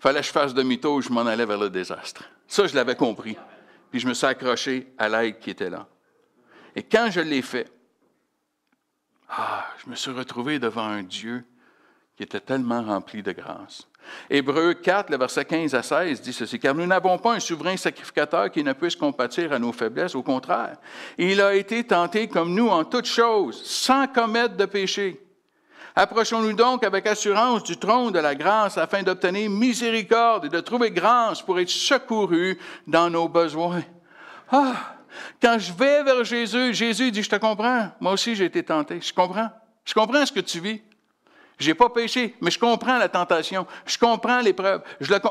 [0.00, 2.24] Fallait que je fasse demi-tour, je m'en allais vers le désastre.
[2.48, 3.36] Ça, je l'avais compris.
[3.92, 5.86] Puis je me suis accroché à l'aide qui était là.
[6.74, 7.70] Et quand je l'ai fait,
[9.28, 11.44] ah, je me suis retrouvé devant un Dieu
[12.16, 13.86] qui était tellement rempli de grâce.
[14.28, 17.76] Hébreu 4, le verset 15 à 16 dit ceci, car nous n'avons pas un souverain
[17.76, 20.76] sacrificateur qui ne puisse compatir à nos faiblesses, au contraire.
[21.18, 25.20] Il a été tenté comme nous en toutes choses, sans commettre de péché.
[25.94, 30.90] Approchons-nous donc avec assurance du trône de la grâce afin d'obtenir miséricorde et de trouver
[30.90, 33.82] grâce pour être secourus dans nos besoins.
[34.50, 34.96] Ah,
[35.40, 37.90] quand je vais vers Jésus, Jésus dit, je te comprends.
[38.00, 39.00] Moi aussi, j'ai été tenté.
[39.02, 39.50] Je comprends.
[39.84, 40.82] Je comprends ce que tu vis.
[41.58, 43.66] Je n'ai pas péché, mais je comprends la tentation.
[43.86, 44.82] Je comprends l'épreuve.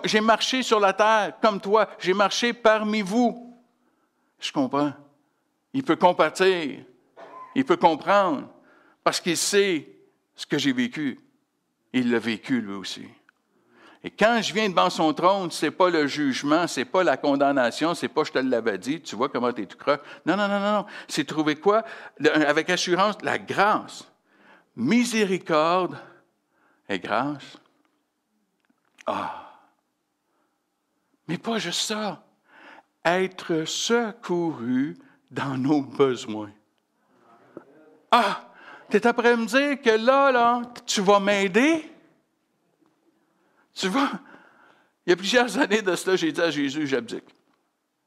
[0.05, 1.89] J'ai marché sur la terre comme toi.
[1.99, 3.57] J'ai marché parmi vous.
[4.39, 4.93] Je comprends.
[5.73, 6.79] Il peut compatir.
[7.55, 8.47] Il peut comprendre.
[9.03, 9.87] Parce qu'il sait
[10.35, 11.19] ce que j'ai vécu.
[11.93, 13.05] Il l'a vécu lui aussi.
[14.03, 17.03] Et quand je viens devant son trône, ce n'est pas le jugement, ce n'est pas
[17.03, 19.77] la condamnation, ce n'est pas je te l'avais dit, tu vois comment tu es tout.
[20.25, 20.85] Non, non, non, non, non.
[21.07, 21.83] C'est trouver quoi?
[22.47, 24.09] Avec assurance, la grâce,
[24.75, 25.97] miséricorde
[26.99, 27.57] grâce.
[29.05, 29.59] Ah!
[31.27, 32.23] Mais pas juste ça.
[33.03, 34.97] Être secouru
[35.29, 36.51] dans nos besoins.
[38.11, 38.47] Ah!
[38.89, 41.89] Tu es après me dire que là, là, tu vas m'aider?
[43.73, 44.11] Tu vois,
[45.05, 47.23] il y a plusieurs années de cela, j'ai dit à Jésus, j'abdique.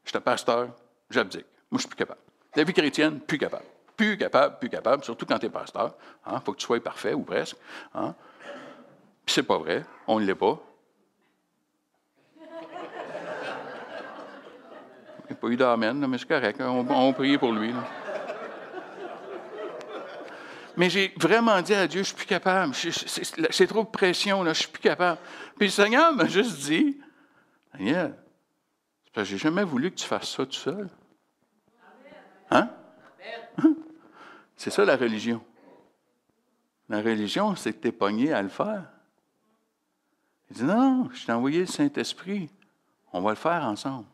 [0.04, 0.68] J'étais pasteur,
[1.08, 1.46] j'abdique.
[1.70, 2.20] Moi, je suis plus capable.
[2.54, 3.64] La vie chrétienne, plus capable.
[3.96, 5.94] Plus capable, plus capable, surtout quand tu es pasteur.
[6.26, 7.56] Il hein, faut que tu sois parfait, ou presque.
[7.94, 8.14] Hein.
[9.24, 10.60] Puis c'est pas vrai, on ne l'est pas.
[15.26, 16.60] Il n'y a pas eu d'amen, mais c'est correct.
[16.60, 17.72] On, on prier pour lui.
[20.76, 22.74] Mais j'ai vraiment dit à Dieu, je suis plus capable.
[22.74, 25.18] C'est trop de pression, là, je suis plus capable.
[25.56, 27.00] Puis le Seigneur m'a juste dit,
[27.72, 28.14] Daniel,
[29.04, 30.88] c'est parce que j'ai jamais voulu que tu fasses ça tout seul.
[32.50, 32.70] Hein?
[33.58, 33.74] hein?
[34.56, 35.42] C'est ça la religion.
[36.88, 38.84] La religion, c'est que tu pogné à le faire.
[40.50, 42.48] Il dit, non, je t'ai envoyé le Saint-Esprit.
[43.12, 44.06] On va le faire ensemble.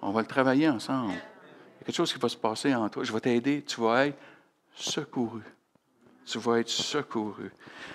[0.00, 1.12] On va le travailler ensemble.
[1.12, 3.04] Il y a quelque chose qui va se passer en toi.
[3.04, 3.62] Je vais t'aider.
[3.62, 4.18] Tu vas être
[4.74, 5.42] secouru
[6.24, 7.50] tu vas être secouru.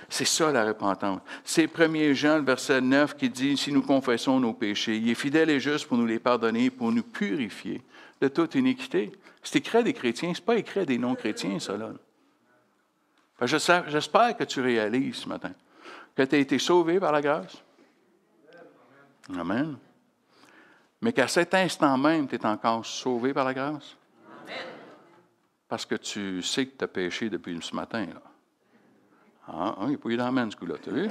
[0.10, 1.21] C'est ça la repentance.
[1.43, 5.15] C'est 1 Jean, le verset 9, qui dit, si nous confessons nos péchés, il est
[5.15, 7.81] fidèle et juste pour nous les pardonner, pour nous purifier
[8.21, 9.12] de toute iniquité.
[9.43, 11.77] C'est écrit des chrétiens, ce n'est pas écrit des non-chrétiens, ça.
[11.77, 11.91] Là.
[13.43, 15.51] J'espère que tu réalises ce matin
[16.17, 17.62] que tu as été sauvé par la grâce.
[19.38, 19.77] Amen.
[20.99, 23.95] Mais qu'à cet instant même, tu es encore sauvé par la grâce.
[25.67, 28.06] Parce que tu sais que tu as péché depuis ce matin.
[28.06, 28.21] Là.
[29.47, 31.10] Ah, il n'y a pas eu d'amène, ce coup-là, tu as vu?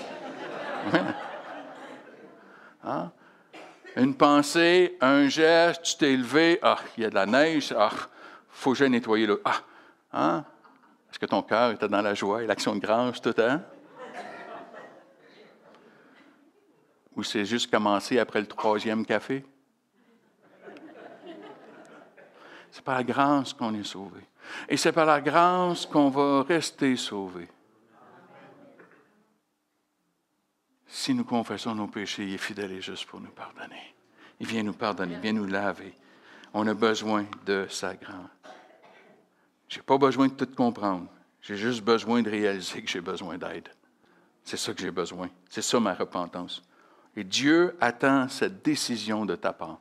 [2.83, 3.11] Ah,
[3.97, 7.90] une pensée, un geste, tu t'es levé, ah, il y a de la neige, ah,
[8.49, 9.40] faut que j'aille nettoyer le.
[9.45, 9.61] Ah,
[10.12, 10.45] hein?
[11.11, 13.61] Est-ce que ton cœur était dans la joie et l'action de grâce tout le temps?
[17.16, 19.44] Ou c'est juste commencé après le troisième café?
[22.70, 24.20] C'est par la grâce qu'on est sauvé.
[24.68, 27.48] Et c'est par la grâce qu'on va rester sauvé.
[30.87, 33.94] Si nous confessons nos péchés, il est fidèle et juste pour nous pardonner.
[34.38, 35.94] Il vient nous pardonner, il vient nous laver.
[36.52, 38.14] On a besoin de sa grâce.
[39.68, 41.09] Je n'ai pas besoin de tout comprendre.
[41.40, 43.68] J'ai juste besoin de réaliser que j'ai besoin d'aide.
[44.44, 45.31] C'est ça que j'ai besoin.
[45.48, 46.62] C'est ça ma repentance.
[47.16, 49.81] Et Dieu attend cette décision de ta part.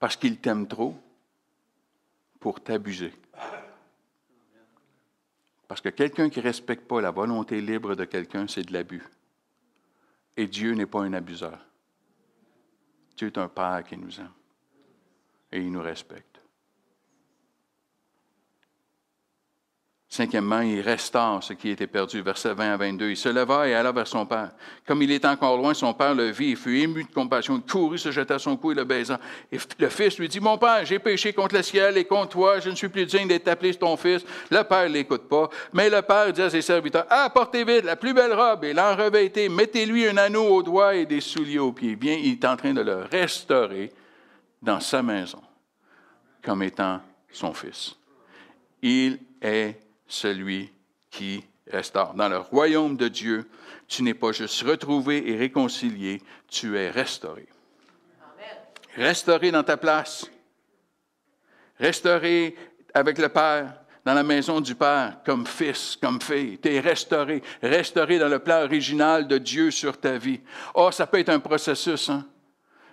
[0.00, 0.96] Parce qu'il t'aime trop
[2.40, 3.12] pour t'abuser.
[5.68, 9.02] Parce que quelqu'un qui ne respecte pas la volonté libre de quelqu'un, c'est de l'abus.
[10.36, 11.58] Et Dieu n'est pas un abuseur.
[13.16, 14.32] Dieu est un Père qui nous aime.
[15.52, 16.33] Et il nous respecte.
[20.14, 22.20] Cinquièmement, il restaure ce qui était perdu.
[22.20, 23.10] Verset 20 à 22.
[23.10, 24.52] Il se leva et alla vers son père.
[24.86, 26.50] Comme il était encore loin, son père le vit.
[26.50, 27.56] Il fut ému de compassion.
[27.56, 29.18] Il courut, se jeta à son cou et le baisa.
[29.50, 32.60] Et le fils lui dit Mon père, j'ai péché contre le ciel et contre toi.
[32.60, 34.24] Je ne suis plus digne d'être appelé ton fils.
[34.52, 35.48] Le père ne l'écoute pas.
[35.72, 38.94] Mais le père dit à ses serviteurs Apportez vite la plus belle robe et l'en.
[38.94, 41.96] Mettez-lui un anneau au doigt et des souliers aux pieds.
[41.96, 43.90] Bien, il est en train de le restaurer
[44.62, 45.42] dans sa maison
[46.40, 47.00] comme étant
[47.32, 47.96] son fils.
[48.80, 49.83] Il est
[50.14, 50.72] celui
[51.10, 52.14] qui restaure.
[52.14, 53.48] Dans le royaume de Dieu,
[53.88, 57.46] tu n'es pas juste retrouvé et réconcilié, tu es restauré.
[58.96, 60.30] Restauré dans ta place.
[61.78, 62.54] Restauré
[62.94, 66.58] avec le Père, dans la maison du Père, comme fils, comme fille.
[66.58, 67.42] Tu es restauré.
[67.60, 70.40] Restauré dans le plan original de Dieu sur ta vie.
[70.74, 72.24] Oh, ça peut être un processus, hein?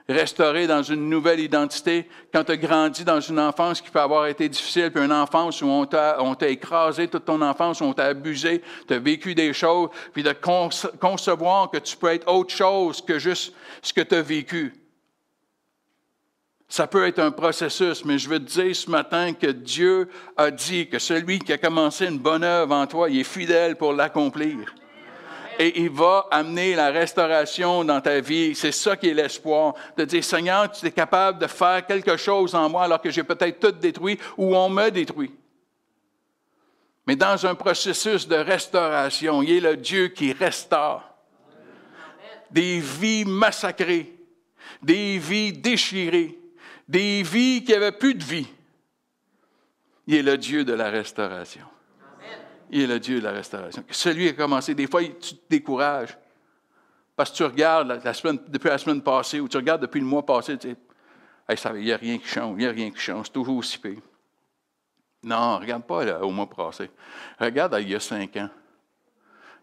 [0.09, 4.27] Restauré dans une nouvelle identité, quand tu as grandi dans une enfance qui peut avoir
[4.27, 6.17] été difficile, puis une enfance où on t'a,
[6.49, 10.33] écrasé toute ton enfance, où on t'a abusé, tu as vécu des choses, puis de
[10.99, 14.73] concevoir que tu peux être autre chose que juste ce que tu as vécu.
[16.67, 20.51] Ça peut être un processus, mais je veux te dire ce matin que Dieu a
[20.51, 23.91] dit que celui qui a commencé une bonne œuvre en toi, il est fidèle pour
[23.91, 24.73] l'accomplir
[25.59, 28.55] et il va amener la restauration dans ta vie.
[28.55, 29.73] C'est ça qui est l'espoir.
[29.97, 33.23] De dire, Seigneur, tu es capable de faire quelque chose en moi alors que j'ai
[33.23, 35.31] peut-être tout détruit ou on me détruit.
[37.07, 41.03] Mais dans un processus de restauration, il est le Dieu qui restaure.
[42.49, 44.13] Des vies massacrées,
[44.81, 46.37] des vies déchirées,
[46.87, 48.47] des vies qui n'avaient plus de vie.
[50.07, 51.70] Il est le Dieu de la restauration.
[52.71, 53.84] Il est le Dieu de la restauration.
[53.91, 56.17] Celui qui a commencé, des fois, tu te décourages.
[57.15, 60.05] Parce que tu regardes la, semaine, depuis la semaine passée ou tu regardes depuis le
[60.05, 60.75] mois passé, tu dis
[61.49, 63.77] il n'y a rien qui change, il n'y a rien qui change, c'est toujours aussi
[63.77, 63.99] pire.
[65.21, 66.89] Non, regarde pas au mois passé.
[67.38, 68.49] Regarde il y a cinq ans.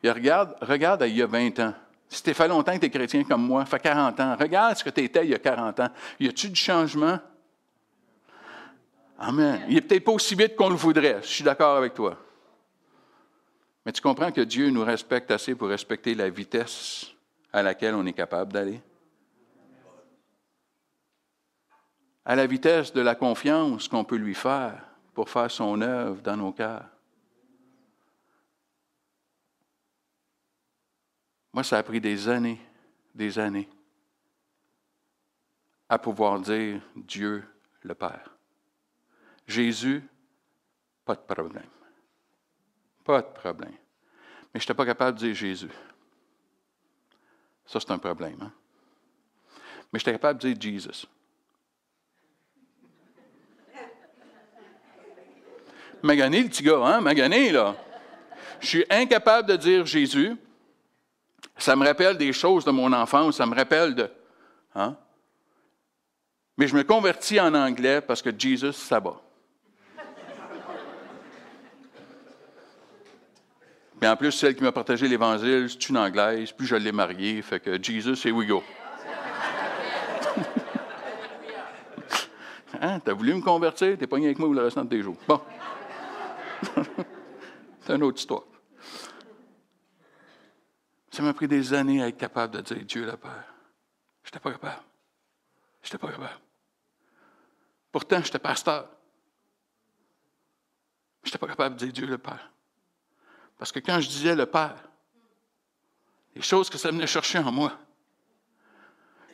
[0.05, 1.75] Regarde, regarde il y a 20 ans.
[2.09, 4.85] Si tu fait longtemps que tu es chrétien comme moi, fait 40 ans, regarde ce
[4.85, 5.88] que tu étais il y a 40 ans.
[6.21, 7.18] Y a-tu du changement?
[9.18, 9.62] Amen.
[9.68, 11.18] Il n'est peut-être pas aussi vite qu'on le voudrait.
[11.23, 12.16] Je suis d'accord avec toi.
[13.88, 17.07] Mais tu comprends que Dieu nous respecte assez pour respecter la vitesse
[17.51, 18.83] à laquelle on est capable d'aller?
[22.27, 26.37] À la vitesse de la confiance qu'on peut lui faire pour faire son œuvre dans
[26.37, 26.85] nos cœurs.
[31.55, 32.61] Moi, ça a pris des années,
[33.14, 33.70] des années,
[35.88, 37.42] à pouvoir dire Dieu
[37.81, 38.37] le Père.
[39.46, 40.07] Jésus,
[41.07, 41.64] pas de problème.
[43.09, 43.73] Pas de problème.
[44.53, 45.71] Mais je n'étais pas capable de dire Jésus.
[47.64, 48.37] Ça, c'est un problème.
[48.42, 48.53] Hein?
[49.90, 51.07] Mais j'étais capable de dire Jesus.
[56.03, 57.01] Magané, le petit gars, hein?
[57.01, 57.75] Magané, là.
[58.61, 60.37] Je suis incapable de dire Jésus.
[61.57, 64.11] Ça me rappelle des choses de mon enfance, ça me rappelle de.
[64.75, 64.94] Hein?
[66.59, 69.18] Mais je me convertis en anglais parce que Jesus, ça va.
[74.01, 77.43] Mais en plus, celle qui m'a partagé l'Évangile, c'est une Anglaise, puis je l'ai mariée,
[77.43, 78.63] fait que Jesus, et we go.
[82.81, 85.17] hein, t'as voulu me convertir, t'es pogné avec moi le restant de tes jours?
[85.27, 85.41] Bon.
[87.81, 88.45] c'est une autre histoire.
[91.11, 93.53] Ça m'a pris des années à être capable de dire Dieu le Père.
[94.22, 94.83] Je n'étais pas capable.
[95.83, 96.39] Je n'étais pas capable.
[97.91, 98.89] Pourtant, j'étais pasteur.
[101.25, 102.49] Je n'étais pas capable de dire Dieu le Père.
[103.59, 104.89] Parce que quand je disais le Père,
[106.35, 107.77] les choses que ça venait chercher en moi,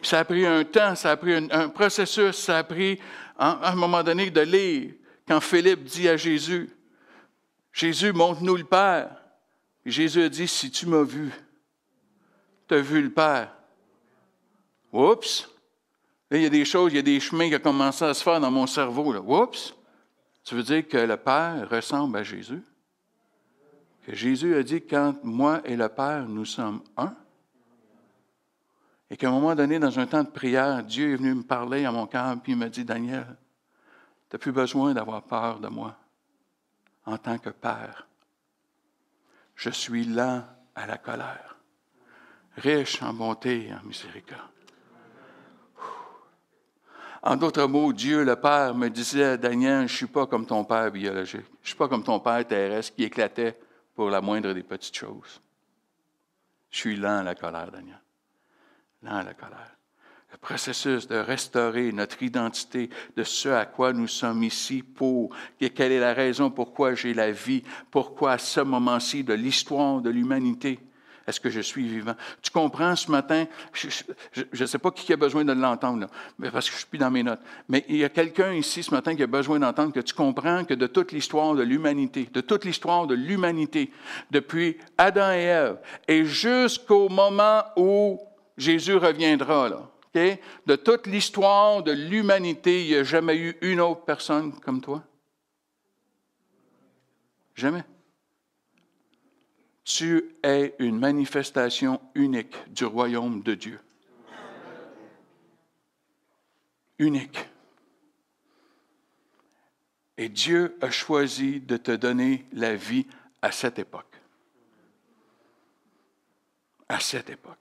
[0.03, 2.99] ça a pris un temps, ça a pris un, processus, ça a pris
[3.39, 4.95] à un moment donné de lire.
[5.27, 6.70] Quand Philippe dit à Jésus,
[7.72, 9.11] Jésus, montre-nous le Père.
[9.85, 11.33] Jésus a dit, si tu m'as vu,
[12.68, 13.53] tu as vu le Père.
[14.93, 15.49] Oups!
[16.31, 18.14] Là, il y a des choses, il y a des chemins qui ont commencé à
[18.14, 19.12] se faire dans mon cerveau.
[19.12, 19.20] Là.
[19.20, 19.75] Oups!
[20.45, 22.62] Tu veux dire que le Père ressemble à Jésus?
[24.09, 27.14] Jésus a dit, quand moi et le Père, nous sommes un,
[29.11, 31.84] Et qu'à un moment donné, dans un temps de prière, Dieu est venu me parler
[31.84, 33.36] à mon cœur, puis il m'a dit, Daniel,
[34.28, 35.96] tu n'as plus besoin d'avoir peur de moi
[37.07, 38.07] en tant que Père.
[39.55, 40.42] Je suis lent
[40.74, 41.57] à la colère,
[42.57, 44.40] riche en bonté et en miséricorde.
[47.22, 50.62] En d'autres mots, Dieu le Père me disait, Daniel, je ne suis pas comme ton
[50.62, 51.40] père biologique.
[51.40, 53.59] Je ne suis pas comme ton père terrestre qui éclatait
[53.95, 55.40] pour la moindre des petites choses.
[56.70, 58.01] Je suis lent à la colère, Daniel.
[59.03, 59.76] Lent à la colère.
[60.32, 65.92] Le processus de restaurer notre identité de ce à quoi nous sommes ici pour, quelle
[65.92, 70.80] est la raison pourquoi j'ai la vie, pourquoi à ce moment-ci de l'histoire de l'humanité,
[71.27, 72.14] est-ce que je suis vivant?
[72.43, 73.47] Tu comprends ce matin?
[73.72, 76.07] Je ne sais pas qui a besoin de l'entendre,
[76.53, 77.41] parce que je suis plus dans mes notes.
[77.68, 80.64] Mais il y a quelqu'un ici ce matin qui a besoin d'entendre que tu comprends
[80.64, 83.91] que de toute l'histoire de l'humanité, de toute l'histoire de l'humanité,
[84.31, 88.20] depuis Adam et Ève, et jusqu'au moment où
[88.57, 94.53] Jésus reviendra, de toute l'histoire de l'humanité, il n'y a jamais eu une autre personne
[94.61, 95.03] comme toi?
[97.57, 97.83] Jamais
[99.85, 103.80] tu es une manifestation unique du royaume de Dieu.
[106.99, 107.47] Unique.
[110.16, 113.07] Et Dieu a choisi de te donner la vie
[113.43, 114.16] à cette époque.
[116.89, 117.59] À cette époque.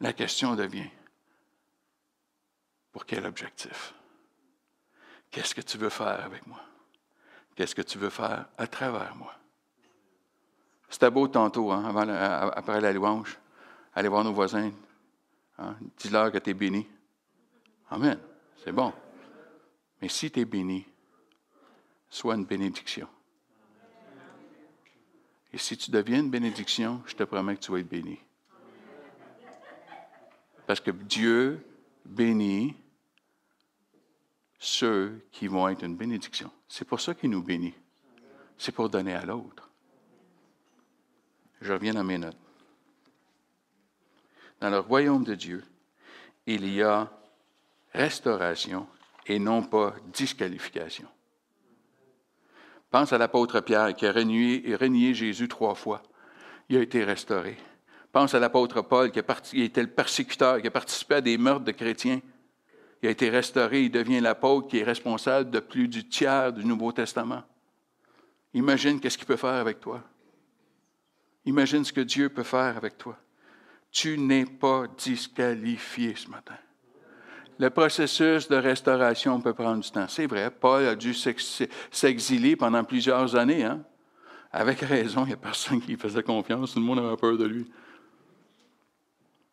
[0.00, 0.90] La question devient,
[2.92, 3.94] pour quel objectif?
[5.30, 6.60] Qu'est-ce que tu veux faire avec moi?
[7.54, 9.34] Qu'est-ce que tu veux faire à travers moi?
[10.94, 11.92] C'était beau tantôt, hein,
[12.54, 13.36] après la louange.
[13.96, 14.70] Aller voir nos voisins.
[15.58, 16.86] Hein, Dis-leur que tu es béni.
[17.90, 18.16] Amen.
[18.62, 18.92] C'est bon.
[20.00, 20.86] Mais si tu es béni,
[22.08, 23.08] sois une bénédiction.
[25.52, 28.20] Et si tu deviens une bénédiction, je te promets que tu vas être béni.
[30.64, 31.66] Parce que Dieu
[32.04, 32.76] bénit
[34.60, 36.52] ceux qui vont être une bénédiction.
[36.68, 37.74] C'est pour ça qu'il nous bénit.
[38.56, 39.63] C'est pour donner à l'autre.
[41.64, 42.36] Je reviens à mes notes.
[44.60, 45.64] Dans le royaume de Dieu,
[46.46, 47.10] il y a
[47.94, 48.86] restauration
[49.26, 51.08] et non pas disqualification.
[52.90, 56.02] Pense à l'apôtre Pierre qui a renié, Jésus trois fois.
[56.68, 57.56] Il a été restauré.
[58.12, 61.72] Pense à l'apôtre Paul qui, était le persécuteur, qui a participé à des meurtres de
[61.72, 62.20] chrétiens.
[63.02, 66.66] Il a été restauré, il devient l'apôtre qui est responsable de plus du tiers du
[66.66, 67.42] Nouveau Testament.
[68.52, 70.02] Imagine qu'est-ce qu'il peut faire avec toi.
[71.46, 73.16] Imagine ce que Dieu peut faire avec toi.
[73.90, 76.56] Tu n'es pas disqualifié ce matin.
[77.58, 80.08] Le processus de restauration peut prendre du temps.
[80.08, 83.64] C'est vrai, Paul a dû s'exiler pendant plusieurs années.
[83.64, 83.84] Hein?
[84.50, 87.36] Avec raison, il n'y a personne qui lui faisait confiance, tout le monde avait peur
[87.36, 87.70] de lui.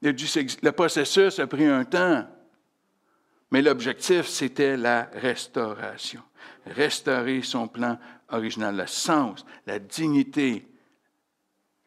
[0.01, 2.25] le processus a pris un temps,
[3.51, 6.21] mais l'objectif, c'était la restauration.
[6.65, 10.67] Restaurer son plan original, le sens, la dignité,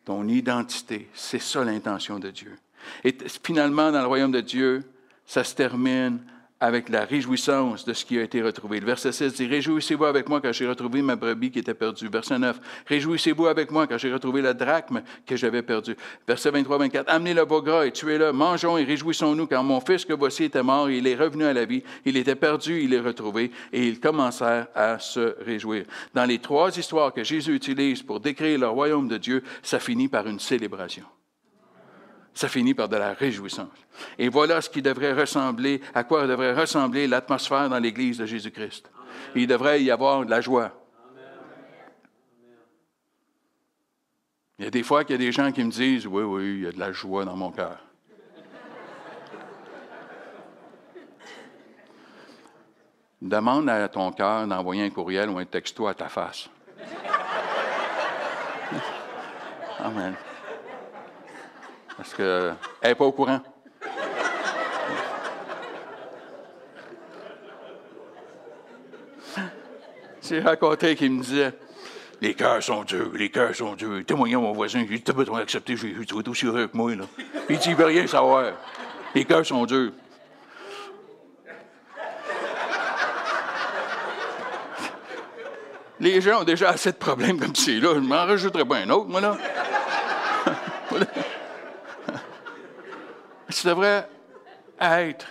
[0.04, 1.08] ton identité.
[1.14, 2.56] C'est ça l'intention de Dieu.
[3.02, 4.84] Et finalement, dans le royaume de Dieu,
[5.26, 6.20] ça se termine
[6.64, 8.80] avec la réjouissance de ce qui a été retrouvé.
[8.80, 12.08] Le verset 16 dit, Réjouissez-vous avec moi quand j'ai retrouvé ma brebis qui était perdue.
[12.08, 15.94] Verset 9, Réjouissez-vous avec moi quand j'ai retrouvé la drachme que j'avais perdue.
[16.26, 20.14] Verset 23-24, Amenez le beau gras et tuez-le, mangeons et réjouissons-nous car mon fils que
[20.14, 21.82] voici était mort et il est revenu à la vie.
[22.06, 25.84] Il était perdu, il est retrouvé et ils commencèrent à se réjouir.
[26.14, 30.08] Dans les trois histoires que Jésus utilise pour décrire le royaume de Dieu, ça finit
[30.08, 31.04] par une célébration
[32.34, 33.68] ça finit par de la réjouissance.
[34.18, 38.90] Et voilà ce qui devrait ressembler, à quoi devrait ressembler l'atmosphère dans l'Église de Jésus-Christ.
[39.34, 40.72] Il devrait y avoir de la joie.
[44.58, 46.54] Il y a des fois qu'il y a des gens qui me disent, oui, oui,
[46.56, 47.78] il y a de la joie dans mon cœur.
[53.20, 56.50] Demande à ton cœur d'envoyer un courriel ou un texto à ta face.
[59.80, 60.14] Amen.
[61.96, 63.40] Parce qu'elle n'est pas au courant.
[70.26, 71.52] J'ai raconté qu'il me disait
[72.20, 74.04] Les cœurs sont durs, les cœurs sont durs.
[74.06, 76.94] Témoignant mon voisin, j'ai dit Tu besoin d'accepter, dit Tu es aussi heureux que moi.
[76.94, 77.04] Là.
[77.50, 78.52] Il dit Il veut rien savoir.
[79.14, 79.92] Les cœurs sont durs.
[86.00, 87.94] Les gens ont déjà assez de problèmes comme c'est là.
[87.94, 89.38] Je m'en rajouterai pas un autre, moi, là.
[93.54, 94.08] Ça devrait
[94.80, 95.26] être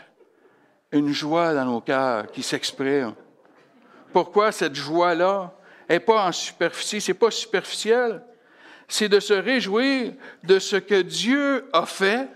[0.94, 3.14] une joie dans nos cœurs qui s'exprime.
[4.14, 5.52] Pourquoi cette joie-là
[5.90, 8.24] n'est pas en superficie, c'est pas superficiel.
[8.88, 12.30] C'est de se réjouir de ce que Dieu a fait,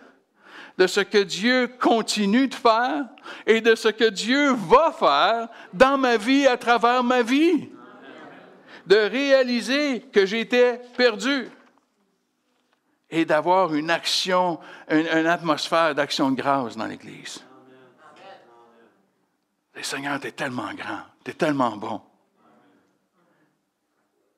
[0.78, 3.06] de ce que Dieu continue de faire
[3.46, 7.70] et de ce que Dieu va faire dans ma vie, à travers ma vie.
[8.86, 11.50] De réaliser que j'étais perdu
[13.10, 17.44] et d'avoir une action, une, atmosphère d'action de grâce dans l'Église.
[19.76, 22.02] Le Seigneur, tu es tellement grand, tu es tellement bon.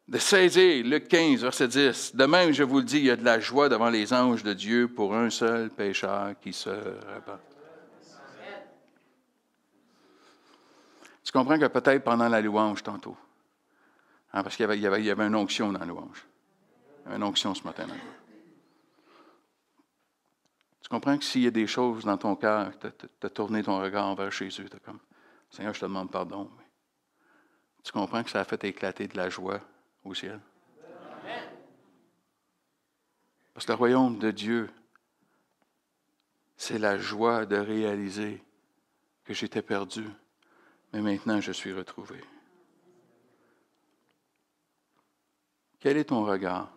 [0.07, 3.15] De saisir, Luc 15, verset 10, de même, je vous le dis, il y a
[3.15, 7.39] de la joie devant les anges de Dieu pour un seul pécheur qui se répand.
[11.24, 13.15] Tu comprends que peut-être pendant la louange tantôt,
[14.34, 16.26] hein, parce qu'il y avait, une onction dans la louange.
[17.07, 17.86] Une onction ce matin.
[20.90, 22.88] Tu comprends que s'il y a des choses dans ton cœur, tu
[23.22, 24.98] as, tourné ton regard vers Jésus, tu comme,
[25.52, 26.50] Seigneur, je te demande pardon.
[27.84, 29.62] tu comprends que ça a fait éclater de la joie
[30.04, 30.40] au ciel?
[33.54, 34.68] Parce que le royaume de Dieu,
[36.58, 38.44] c'est la joie de réaliser
[39.26, 40.08] que j'étais perdu,
[40.92, 42.20] mais maintenant je suis retrouvé.
[45.80, 46.74] Quel est ton regard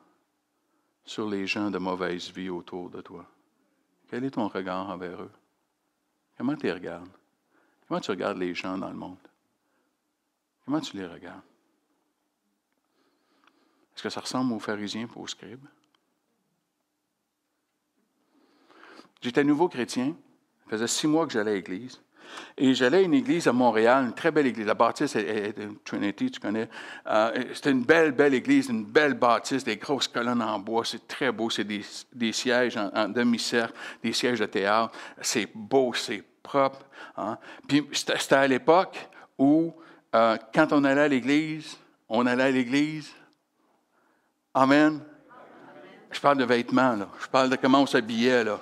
[1.03, 3.27] sur les gens de mauvaise vie autour de toi?
[4.13, 5.31] Quel est ton regard envers eux?
[6.37, 7.09] Comment tu les regardes?
[7.89, 9.17] Comment tu regardes les gens dans le monde?
[10.67, 11.41] Comment tu les regardes?
[13.95, 15.65] Est-ce que ça ressemble aux pharisiens et aux scribes?
[19.23, 20.15] J'étais nouveau chrétien.
[20.65, 21.99] Ça faisait six mois que j'allais à l'église.
[22.57, 24.67] Et j'allais à une église à Montréal, une très belle église.
[24.67, 25.55] La bâtisse est,
[25.85, 26.69] Trinity, tu connais.
[27.07, 30.85] Euh, c'était une belle, belle église, une belle bâtisse, des grosses colonnes en bois.
[30.85, 31.51] C'est très beau.
[31.51, 34.93] C'est des, sièges en, demi-cercle, des sièges de théâtre.
[35.21, 36.81] C'est beau, c'est propre.
[37.17, 37.39] Hein.
[37.67, 39.09] Puis c'était à l'époque
[39.39, 39.73] où,
[40.15, 41.79] euh, quand on allait à l'église,
[42.09, 43.11] on allait à l'église.
[44.55, 45.01] Amen.
[46.11, 47.09] Je parle de vêtements, là.
[47.21, 48.61] Je parle de comment on s'habillait, là.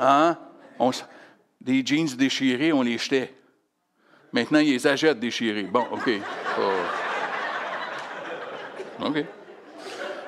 [0.00, 0.36] Hein?
[0.78, 0.90] On,
[1.64, 3.32] des jeans déchirés, on les jetait.
[4.32, 5.64] Maintenant, ils les achètent déchirés.
[5.64, 6.10] Bon, OK.
[9.00, 9.24] OK.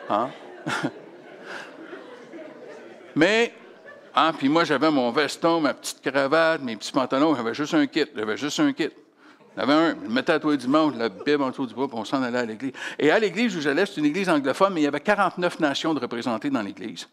[0.08, 0.30] Hein?
[3.14, 3.52] Mais,
[4.14, 7.86] hein, puis moi, j'avais mon veston, ma petite cravate, mes petits pantalons, j'avais juste un
[7.86, 8.06] kit.
[8.14, 8.90] J'avais juste un kit.
[9.56, 11.96] J'avais un, je le mettais à toi dimanche, la Bible en dessous du bois, puis
[11.98, 12.72] on s'en allait à l'église.
[12.98, 15.94] Et à l'église où j'allais, c'est une église anglophone, mais il y avait 49 nations
[15.94, 17.08] de représentées dans l'église.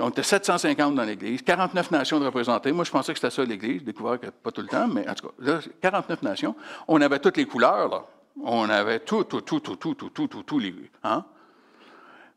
[0.00, 2.72] On était 750 dans l'Église, 49 nations de représentées.
[2.72, 5.14] Moi, je pensais que c'était ça l'Église, découvert que pas tout le temps, mais en
[5.14, 6.56] tout cas, 49 nations.
[6.88, 8.06] On avait toutes les couleurs, là.
[8.42, 10.74] On avait tout, tout, tout, tout, tout, tout, tout, tout, tout les.
[11.02, 11.24] Hein?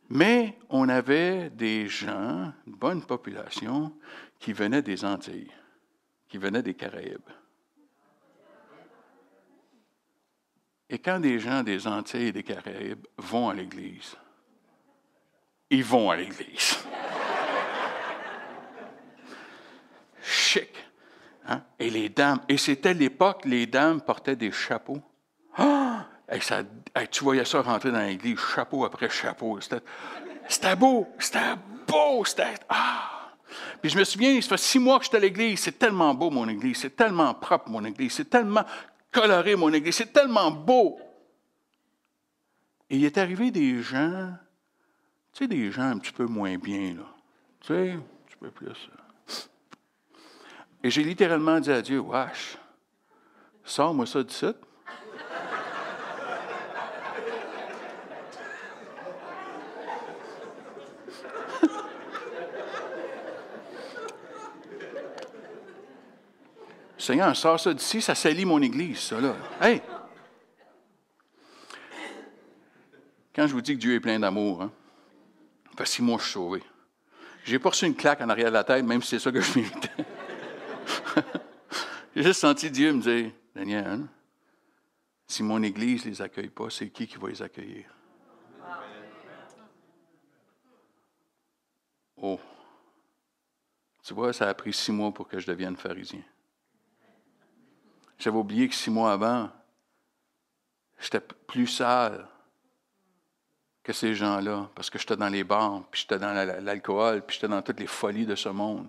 [0.09, 3.93] Mais on avait des gens, une bonne population,
[4.39, 5.51] qui venaient des Antilles,
[6.27, 7.29] qui venaient des Caraïbes.
[10.89, 14.15] Et quand des gens des Antilles et des Caraïbes vont à l'Église,
[15.69, 16.77] ils vont à l'Église.
[20.23, 20.69] Chic.
[21.47, 21.61] Hein?
[21.79, 25.01] Et les dames, et c'était l'époque, les dames portaient des chapeaux.
[25.57, 26.07] Ah!
[27.11, 29.59] tu voyais ça rentrer dans l'église, chapeau après chapeau.
[30.47, 31.55] C'était beau, c'était
[31.87, 32.55] beau, c'était.
[32.69, 33.23] Ah!
[33.81, 36.29] Puis je me souviens, ça fait six mois que j'étais à l'église, c'est tellement beau
[36.29, 38.63] mon église, c'est tellement propre mon église, c'est tellement
[39.11, 40.97] coloré mon église, c'est tellement beau.
[42.89, 44.31] Et il est arrivé des gens,
[45.33, 47.05] tu sais, des gens un petit peu moins bien, là.
[47.61, 48.89] Tu sais, un petit peu plus.
[50.83, 52.57] Et j'ai littéralement dit à Dieu, wesh,
[53.63, 54.57] sors-moi ça du site.
[66.97, 69.35] Seigneur, sors ça d'ici, ça salit mon église, ça, là.
[69.61, 69.81] Hey!
[73.33, 74.71] Quand je vous dis que Dieu est plein d'amour, hein,
[75.85, 76.63] six mois, je suis sauvé.
[77.45, 79.41] J'ai pas reçu une claque en arrière de la tête, même si c'est ça que
[79.41, 79.89] je méritais.
[82.15, 84.05] J'ai juste senti Dieu me dire, Daniel,
[85.25, 87.85] si mon Église ne les accueille pas, c'est qui qui va les accueillir?
[92.17, 92.39] Oh,
[94.03, 96.21] tu vois, ça a pris six mois pour que je devienne pharisien.
[98.19, 99.49] J'avais oublié que six mois avant,
[100.99, 102.27] j'étais plus sale
[103.81, 106.33] que ces gens-là, parce que j'étais dans les bars, puis j'étais dans
[106.63, 108.87] l'alcool, puis j'étais dans toutes les folies de ce monde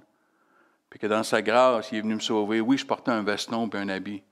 [0.95, 2.61] puis que dans sa grâce, il est venu me sauver.
[2.61, 4.23] Oui, je portais un veston et un habit.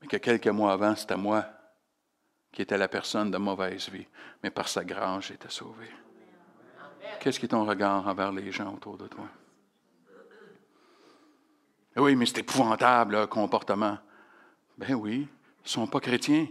[0.00, 1.46] Mais que quelques mois avant, c'était moi
[2.50, 4.08] qui étais la personne de mauvaise vie.
[4.42, 5.86] Mais par sa grâce, j'étais sauvé.
[7.20, 9.28] Qu'est-ce qui est ton regard envers les gens autour de toi?
[11.94, 13.98] Oui, mais c'est épouvantable, le comportement.
[14.76, 15.28] Ben oui,
[15.60, 16.48] ils ne sont pas chrétiens.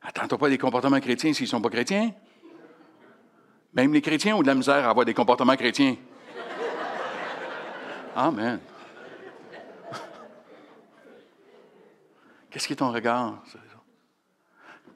[0.00, 2.14] Attends-toi pas des comportements chrétiens s'ils ne sont pas chrétiens.
[3.74, 5.96] Même les chrétiens ont de la misère à avoir des comportements chrétiens.
[8.16, 8.58] Amen.
[12.50, 13.44] Qu'est-ce qui est ton regard?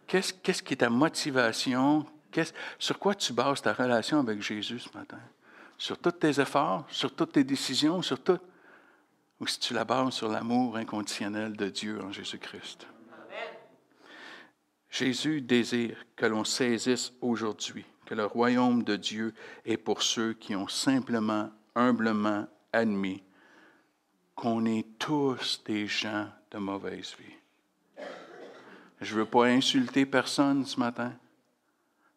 [0.07, 2.07] Qu'est-ce, qui est ta motivation?
[2.79, 5.19] sur quoi tu bases ta relation avec Jésus ce matin?
[5.77, 8.39] Sur tous tes efforts, sur toutes tes décisions, sur tout?
[9.39, 12.87] Ou si tu la bases sur l'amour inconditionnel de Dieu en Jésus-Christ?
[14.89, 19.35] Jésus désire que l'on saisisse aujourd'hui que le royaume de Dieu
[19.67, 23.23] est pour ceux qui ont simplement, humblement admis
[24.35, 28.05] qu'on est tous des gens de mauvaise vie.
[29.01, 31.13] Je ne veux pas insulter personne ce matin,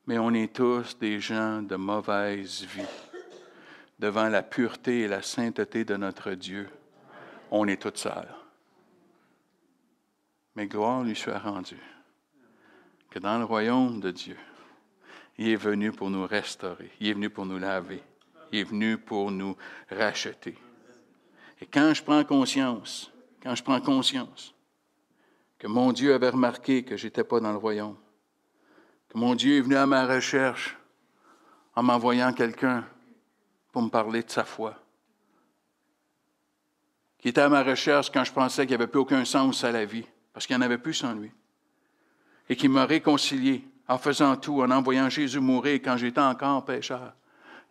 [0.06, 2.82] mais on est tous des gens de mauvaise vie.
[4.00, 6.70] Devant la pureté et la sainteté de notre Dieu,
[7.52, 8.34] on est tous seuls.
[10.56, 11.82] Mais gloire lui soit rendue
[13.10, 14.38] que dans le royaume de Dieu,
[15.38, 18.04] il est venu pour nous restaurer, il est venu pour nous laver,
[18.54, 19.58] il est venu pour nous
[19.90, 20.56] racheter.
[21.60, 24.54] Et quand je prends conscience, quand je prends conscience
[25.58, 27.98] que mon Dieu avait remarqué que je n'étais pas dans le royaume,
[29.10, 30.78] que mon Dieu est venu à ma recherche
[31.76, 32.86] en m'envoyant quelqu'un
[33.72, 34.78] pour me parler de sa foi,
[37.18, 39.72] qui était à ma recherche quand je pensais qu'il n'y avait plus aucun sens à
[39.72, 41.32] la vie, parce qu'il n'y en avait plus sans lui
[42.50, 47.14] et qui m'a réconcilié en faisant tout, en envoyant Jésus mourir quand j'étais encore pécheur.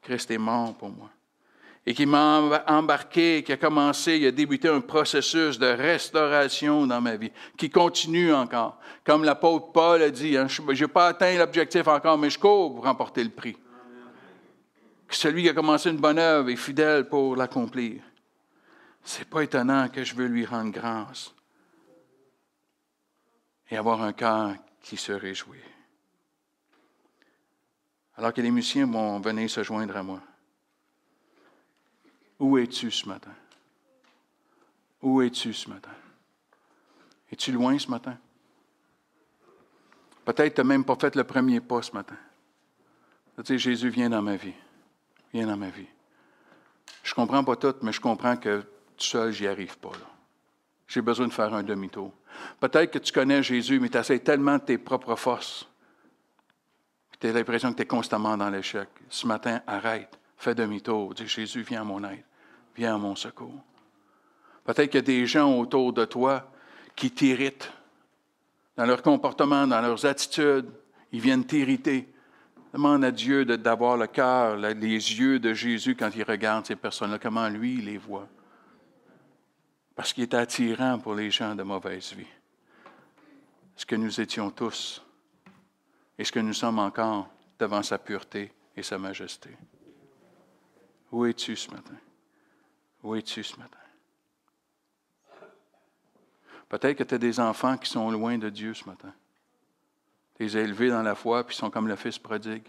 [0.03, 1.11] Christ est mort pour moi.
[1.85, 7.01] Et qui m'a embarqué, qui a commencé, il a débuté un processus de restauration dans
[7.01, 8.79] ma vie, qui continue encore.
[9.05, 12.75] Comme l'apôtre Paul a dit, hein, je n'ai pas atteint l'objectif encore, mais je cours
[12.75, 13.57] pour remporter le prix.
[15.11, 18.01] celui qui a commencé une bonne œuvre est fidèle pour l'accomplir.
[19.03, 21.35] C'est pas étonnant que je veux lui rendre grâce
[23.71, 25.59] et avoir un cœur qui se réjouit.
[28.17, 30.21] Alors que les musiciens vont venir se joindre à moi.
[32.39, 33.33] Où es-tu ce matin?
[35.01, 35.91] Où es-tu ce matin?
[37.31, 38.19] Es-tu loin ce matin?
[40.25, 42.17] Peut-être que tu n'as même pas fait le premier pas ce matin.
[43.39, 44.55] Tu sais, Jésus vient dans ma vie.
[45.33, 45.87] Viens dans ma vie.
[47.03, 49.93] Je ne comprends pas tout, mais je comprends que tout seul, j'y arrive pas.
[50.87, 52.13] J'ai besoin de faire un demi-tour.
[52.61, 55.67] Peut-être que tu connais Jésus, mais tu essaies tellement de tes propres forces.
[57.23, 58.89] Tu as l'impression que tu es constamment dans l'échec.
[59.09, 61.14] Ce matin, arrête, fais demi-tour.
[61.14, 62.25] Dis Jésus, viens à mon aide,
[62.75, 63.62] viens à mon secours.
[64.64, 66.51] Peut-être qu'il y a des gens autour de toi
[66.97, 67.70] qui t'irritent
[68.77, 70.68] dans leur comportement, dans leurs attitudes.
[71.12, 72.12] Ils viennent t'irriter.
[72.73, 77.20] Demande à Dieu d'avoir le cœur, les yeux de Jésus quand il regarde ces personnes-là,
[77.20, 78.27] comment lui il les voit
[79.95, 82.27] parce qu'il est attirant pour les gens de mauvaise vie.
[83.77, 85.05] Ce que nous étions tous
[86.19, 89.51] et ce que nous sommes encore devant sa pureté et sa majesté.
[91.11, 91.97] Où es-tu ce matin?
[93.03, 93.79] Où es-tu ce matin?
[96.69, 99.13] Peut-être que tu as des enfants qui sont loin de Dieu ce matin.
[100.35, 102.67] Tu les élevés dans la foi, puis sont comme le fils prodigue.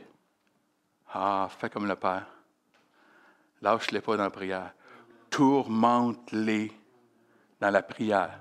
[1.14, 2.28] Ah, fais comme le Père.
[3.62, 4.74] Lâche-les pas dans la prière.
[5.30, 6.72] Tourmente-les
[7.62, 8.40] dans la prière.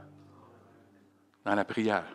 [1.44, 2.06] Dans la prière.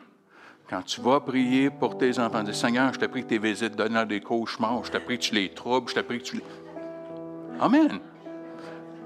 [0.69, 3.75] Quand tu vas prier pour tes enfants, dis Seigneur, je te prie que tes visites
[3.75, 6.35] donnent des cauchemars, je te prie que tu les troubles, je te prie que tu
[6.37, 6.43] les.
[7.59, 7.99] Amen.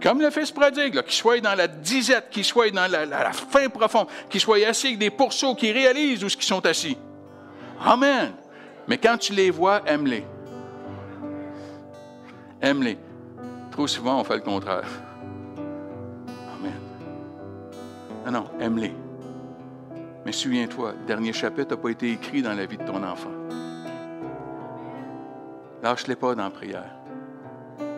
[0.02, 4.08] Comme le fils prodigue, qu'il soit dans la disette, qu'il soit dans la, fin profonde,
[4.28, 6.98] qu'il soit assis avec des pourceaux, qu'il réalise où ils sont assis.
[7.86, 8.34] Amen.
[8.88, 10.26] Mais quand tu les vois, aime-les.
[12.60, 12.98] Aime-les.
[13.70, 14.90] Trop souvent, on fait le contraire.
[18.26, 18.94] Non, non, aime-les.
[20.26, 23.32] Mais souviens-toi, le dernier chapitre n'a pas été écrit dans la vie de ton enfant.
[25.82, 26.96] Lâche-les pas dans la prière.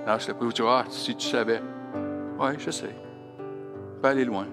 [0.06, 0.52] Lâche-les pas.
[0.54, 1.62] Tu ah, si tu savais.
[2.40, 2.96] Oui, je sais.
[4.02, 4.48] Pas aller loin.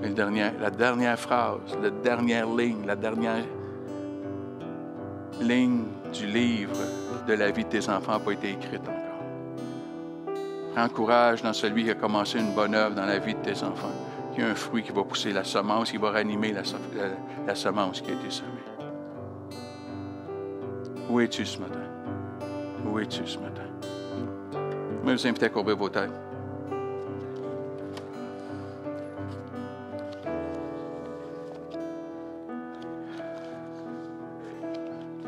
[0.00, 3.44] Mais la dernière phrase, la dernière ligne, la dernière
[5.40, 6.76] ligne du livre
[7.26, 8.92] de la vie de tes enfants n'a pas été écrite encore.
[10.74, 13.62] Prends courage dans celui qui a commencé une bonne œuvre dans la vie de tes
[13.62, 14.05] enfants
[14.36, 18.02] il y a un fruit qui va pousser la semence, qui va ranimer la, semence
[18.02, 18.50] qui a été semée.
[21.08, 21.80] Où es-tu ce matin?
[22.84, 23.62] Où es-tu ce matin?
[24.52, 26.10] Je vous inviter à courber vos têtes.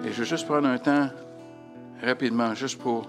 [0.05, 1.09] Et je vais juste prendre un temps
[2.03, 3.07] rapidement, juste pour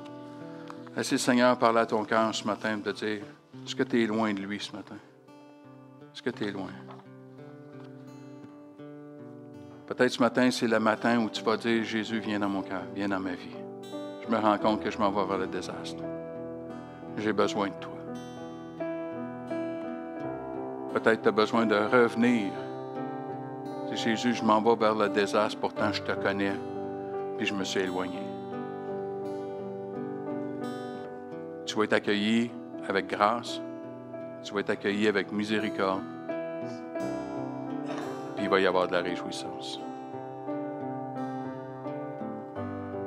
[0.95, 3.23] laisser le Seigneur parler à ton cœur ce matin, de te dire,
[3.65, 4.95] est-ce que tu es loin de lui ce matin?
[6.13, 6.69] Est-ce que tu es loin?
[9.87, 12.83] Peut-être ce matin, c'est le matin où tu vas dire, Jésus, viens dans mon cœur,
[12.93, 13.57] viens dans ma vie.
[14.23, 16.03] Je me rends compte que je m'en vais vers le désastre.
[17.17, 17.93] J'ai besoin de toi.
[20.93, 22.51] Peut-être tu as besoin de revenir.
[23.89, 26.53] Dis, Jésus, je m'en vais vers le désastre, pourtant je te connais,
[27.37, 28.21] puis je me suis éloigné.
[31.65, 32.51] Tu vas être accueilli
[32.87, 33.61] avec grâce,
[34.43, 36.01] tu vas être accueilli avec miséricorde,
[38.35, 39.79] puis il va y avoir de la réjouissance.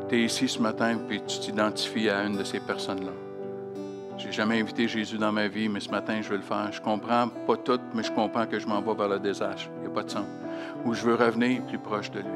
[0.08, 3.12] Tu es ici ce matin, puis tu t'identifies à une de ces personnes-là.
[4.18, 6.70] J'ai jamais invité Jésus dans ma vie, mais ce matin, je veux le faire.
[6.70, 9.70] Je comprends pas tout, mais je comprends que je m'en vais vers le désastre.
[9.78, 10.26] Il n'y a pas de sens.
[10.84, 12.28] Ou je veux revenir plus proche de lui.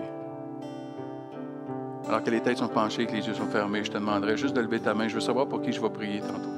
[2.08, 4.54] Alors que les têtes sont penchées, que les yeux sont fermés, je te demanderai juste
[4.54, 5.06] de lever ta main.
[5.06, 6.50] Je veux savoir pour qui je vais prier tantôt.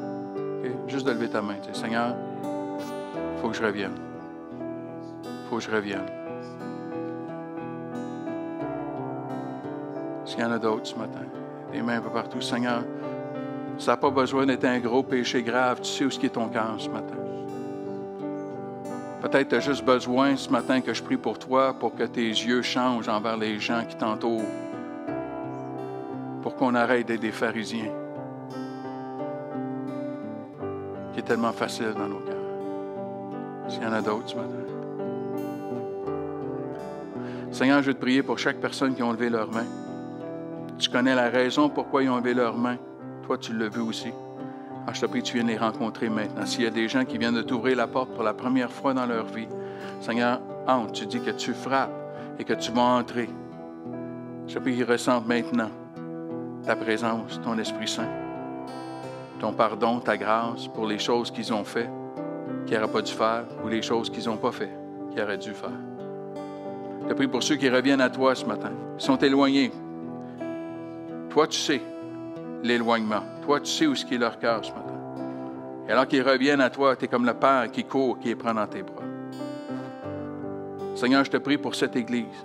[0.86, 1.56] Juste de lever ta main.
[1.62, 2.14] Tu sais, Seigneur,
[3.40, 3.94] faut que je revienne.
[5.48, 6.06] Faut que je revienne.
[10.24, 11.20] Est-ce qu'il y en a d'autres ce matin?
[11.72, 12.40] Des mains un peu partout.
[12.40, 12.82] Seigneur,
[13.78, 15.80] ça n'a pas besoin d'être un gros péché grave.
[15.80, 17.14] Tu sais où est-ce qui est ton cœur ce matin.
[19.20, 22.28] Peut-être tu as juste besoin ce matin que je prie pour toi pour que tes
[22.28, 24.42] yeux changent envers les gens qui t'entourent.
[26.42, 27.90] Pour qu'on arrête d'être des pharisiens.
[31.12, 32.27] Qui est tellement facile dans cœurs.
[33.78, 34.48] S'il y en a d'autres ce matin.
[37.52, 39.66] Seigneur, je veux te prier pour chaque personne qui a levé leurs mains.
[40.78, 42.78] Tu connais la raison pourquoi ils ont levé leurs mains.
[43.24, 44.08] Toi, tu le veux aussi.
[44.82, 46.44] Alors, je te prie tu viennes les rencontrer maintenant.
[46.44, 48.94] S'il y a des gens qui viennent de t'ouvrir la porte pour la première fois
[48.94, 49.46] dans leur vie,
[50.00, 50.92] Seigneur, entre.
[50.92, 51.92] Tu dis que tu frappes
[52.40, 53.28] et que tu vas entrer.
[54.48, 55.70] Je te prie qu'ils ressentent maintenant
[56.66, 58.08] ta présence, ton Esprit Saint,
[59.38, 61.88] ton pardon, ta grâce pour les choses qu'ils ont fait,
[62.68, 64.70] qu'ils n'auraient pas dû faire, ou les choses qu'ils n'ont pas fait,
[65.10, 65.70] qu'ils auraient dû faire.
[67.08, 69.72] Je prie pour ceux qui reviennent à toi ce matin, Ils sont éloignés.
[71.30, 71.80] Toi, tu sais
[72.62, 73.22] l'éloignement.
[73.42, 74.94] Toi, tu sais où est leur cœur ce matin.
[75.88, 78.36] Et alors qu'ils reviennent à toi, tu es comme le Père qui court, qui les
[78.36, 79.04] prend dans tes bras.
[80.94, 82.44] Seigneur, je te prie pour cette Église.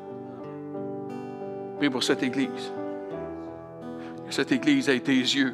[1.78, 2.72] Prie pour cette Église.
[4.26, 5.54] Que cette Église ait tes yeux.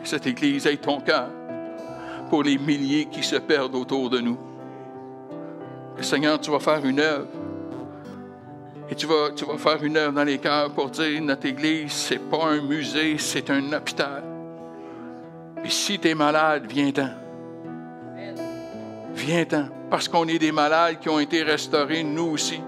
[0.00, 1.28] Que cette Église ait ton cœur
[2.32, 4.38] pour les milliers qui se perdent autour de nous.
[5.94, 7.26] Que Seigneur, tu vas faire une œuvre
[8.88, 11.92] et tu vas, tu vas faire une œuvre dans les cœurs pour dire notre Église,
[11.92, 14.22] ce n'est pas un musée, c'est un hôpital.
[15.62, 17.10] Et si tu es malade, viens-t'en.
[19.14, 19.68] Viens-t'en.
[19.90, 22.62] Parce qu'on est des malades qui ont été restaurés, nous aussi.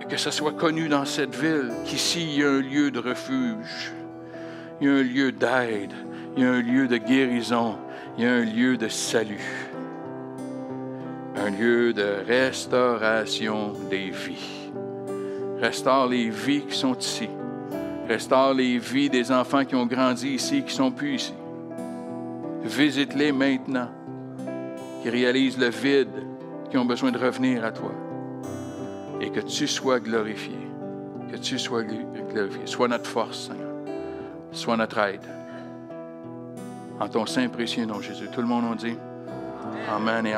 [0.00, 3.00] Et que ce soit connu dans cette ville qu'ici, il y a un lieu de
[3.00, 3.92] refuge,
[4.84, 5.92] il y a un lieu d'aide,
[6.36, 7.76] il y a un lieu de guérison,
[8.18, 9.70] il y a un lieu de salut
[11.36, 14.70] un lieu de restauration des vies.
[15.60, 17.28] Restaure les vies qui sont ici.
[18.08, 21.34] Restaure les vies des enfants qui ont grandi ici, qui sont plus ici.
[22.62, 23.88] Visite-les maintenant,
[25.02, 26.08] qui réalisent le vide,
[26.70, 27.92] qui ont besoin de revenir à toi.
[29.20, 30.56] Et que tu sois glorifié.
[31.30, 32.66] Que tu sois glorifié.
[32.66, 33.63] Sois notre force, Seigneur.
[34.54, 35.20] Sois notre aide.
[37.00, 38.28] En ton saint précieux nom, Jésus.
[38.32, 38.96] Tout le monde en dit
[39.92, 40.32] Amen et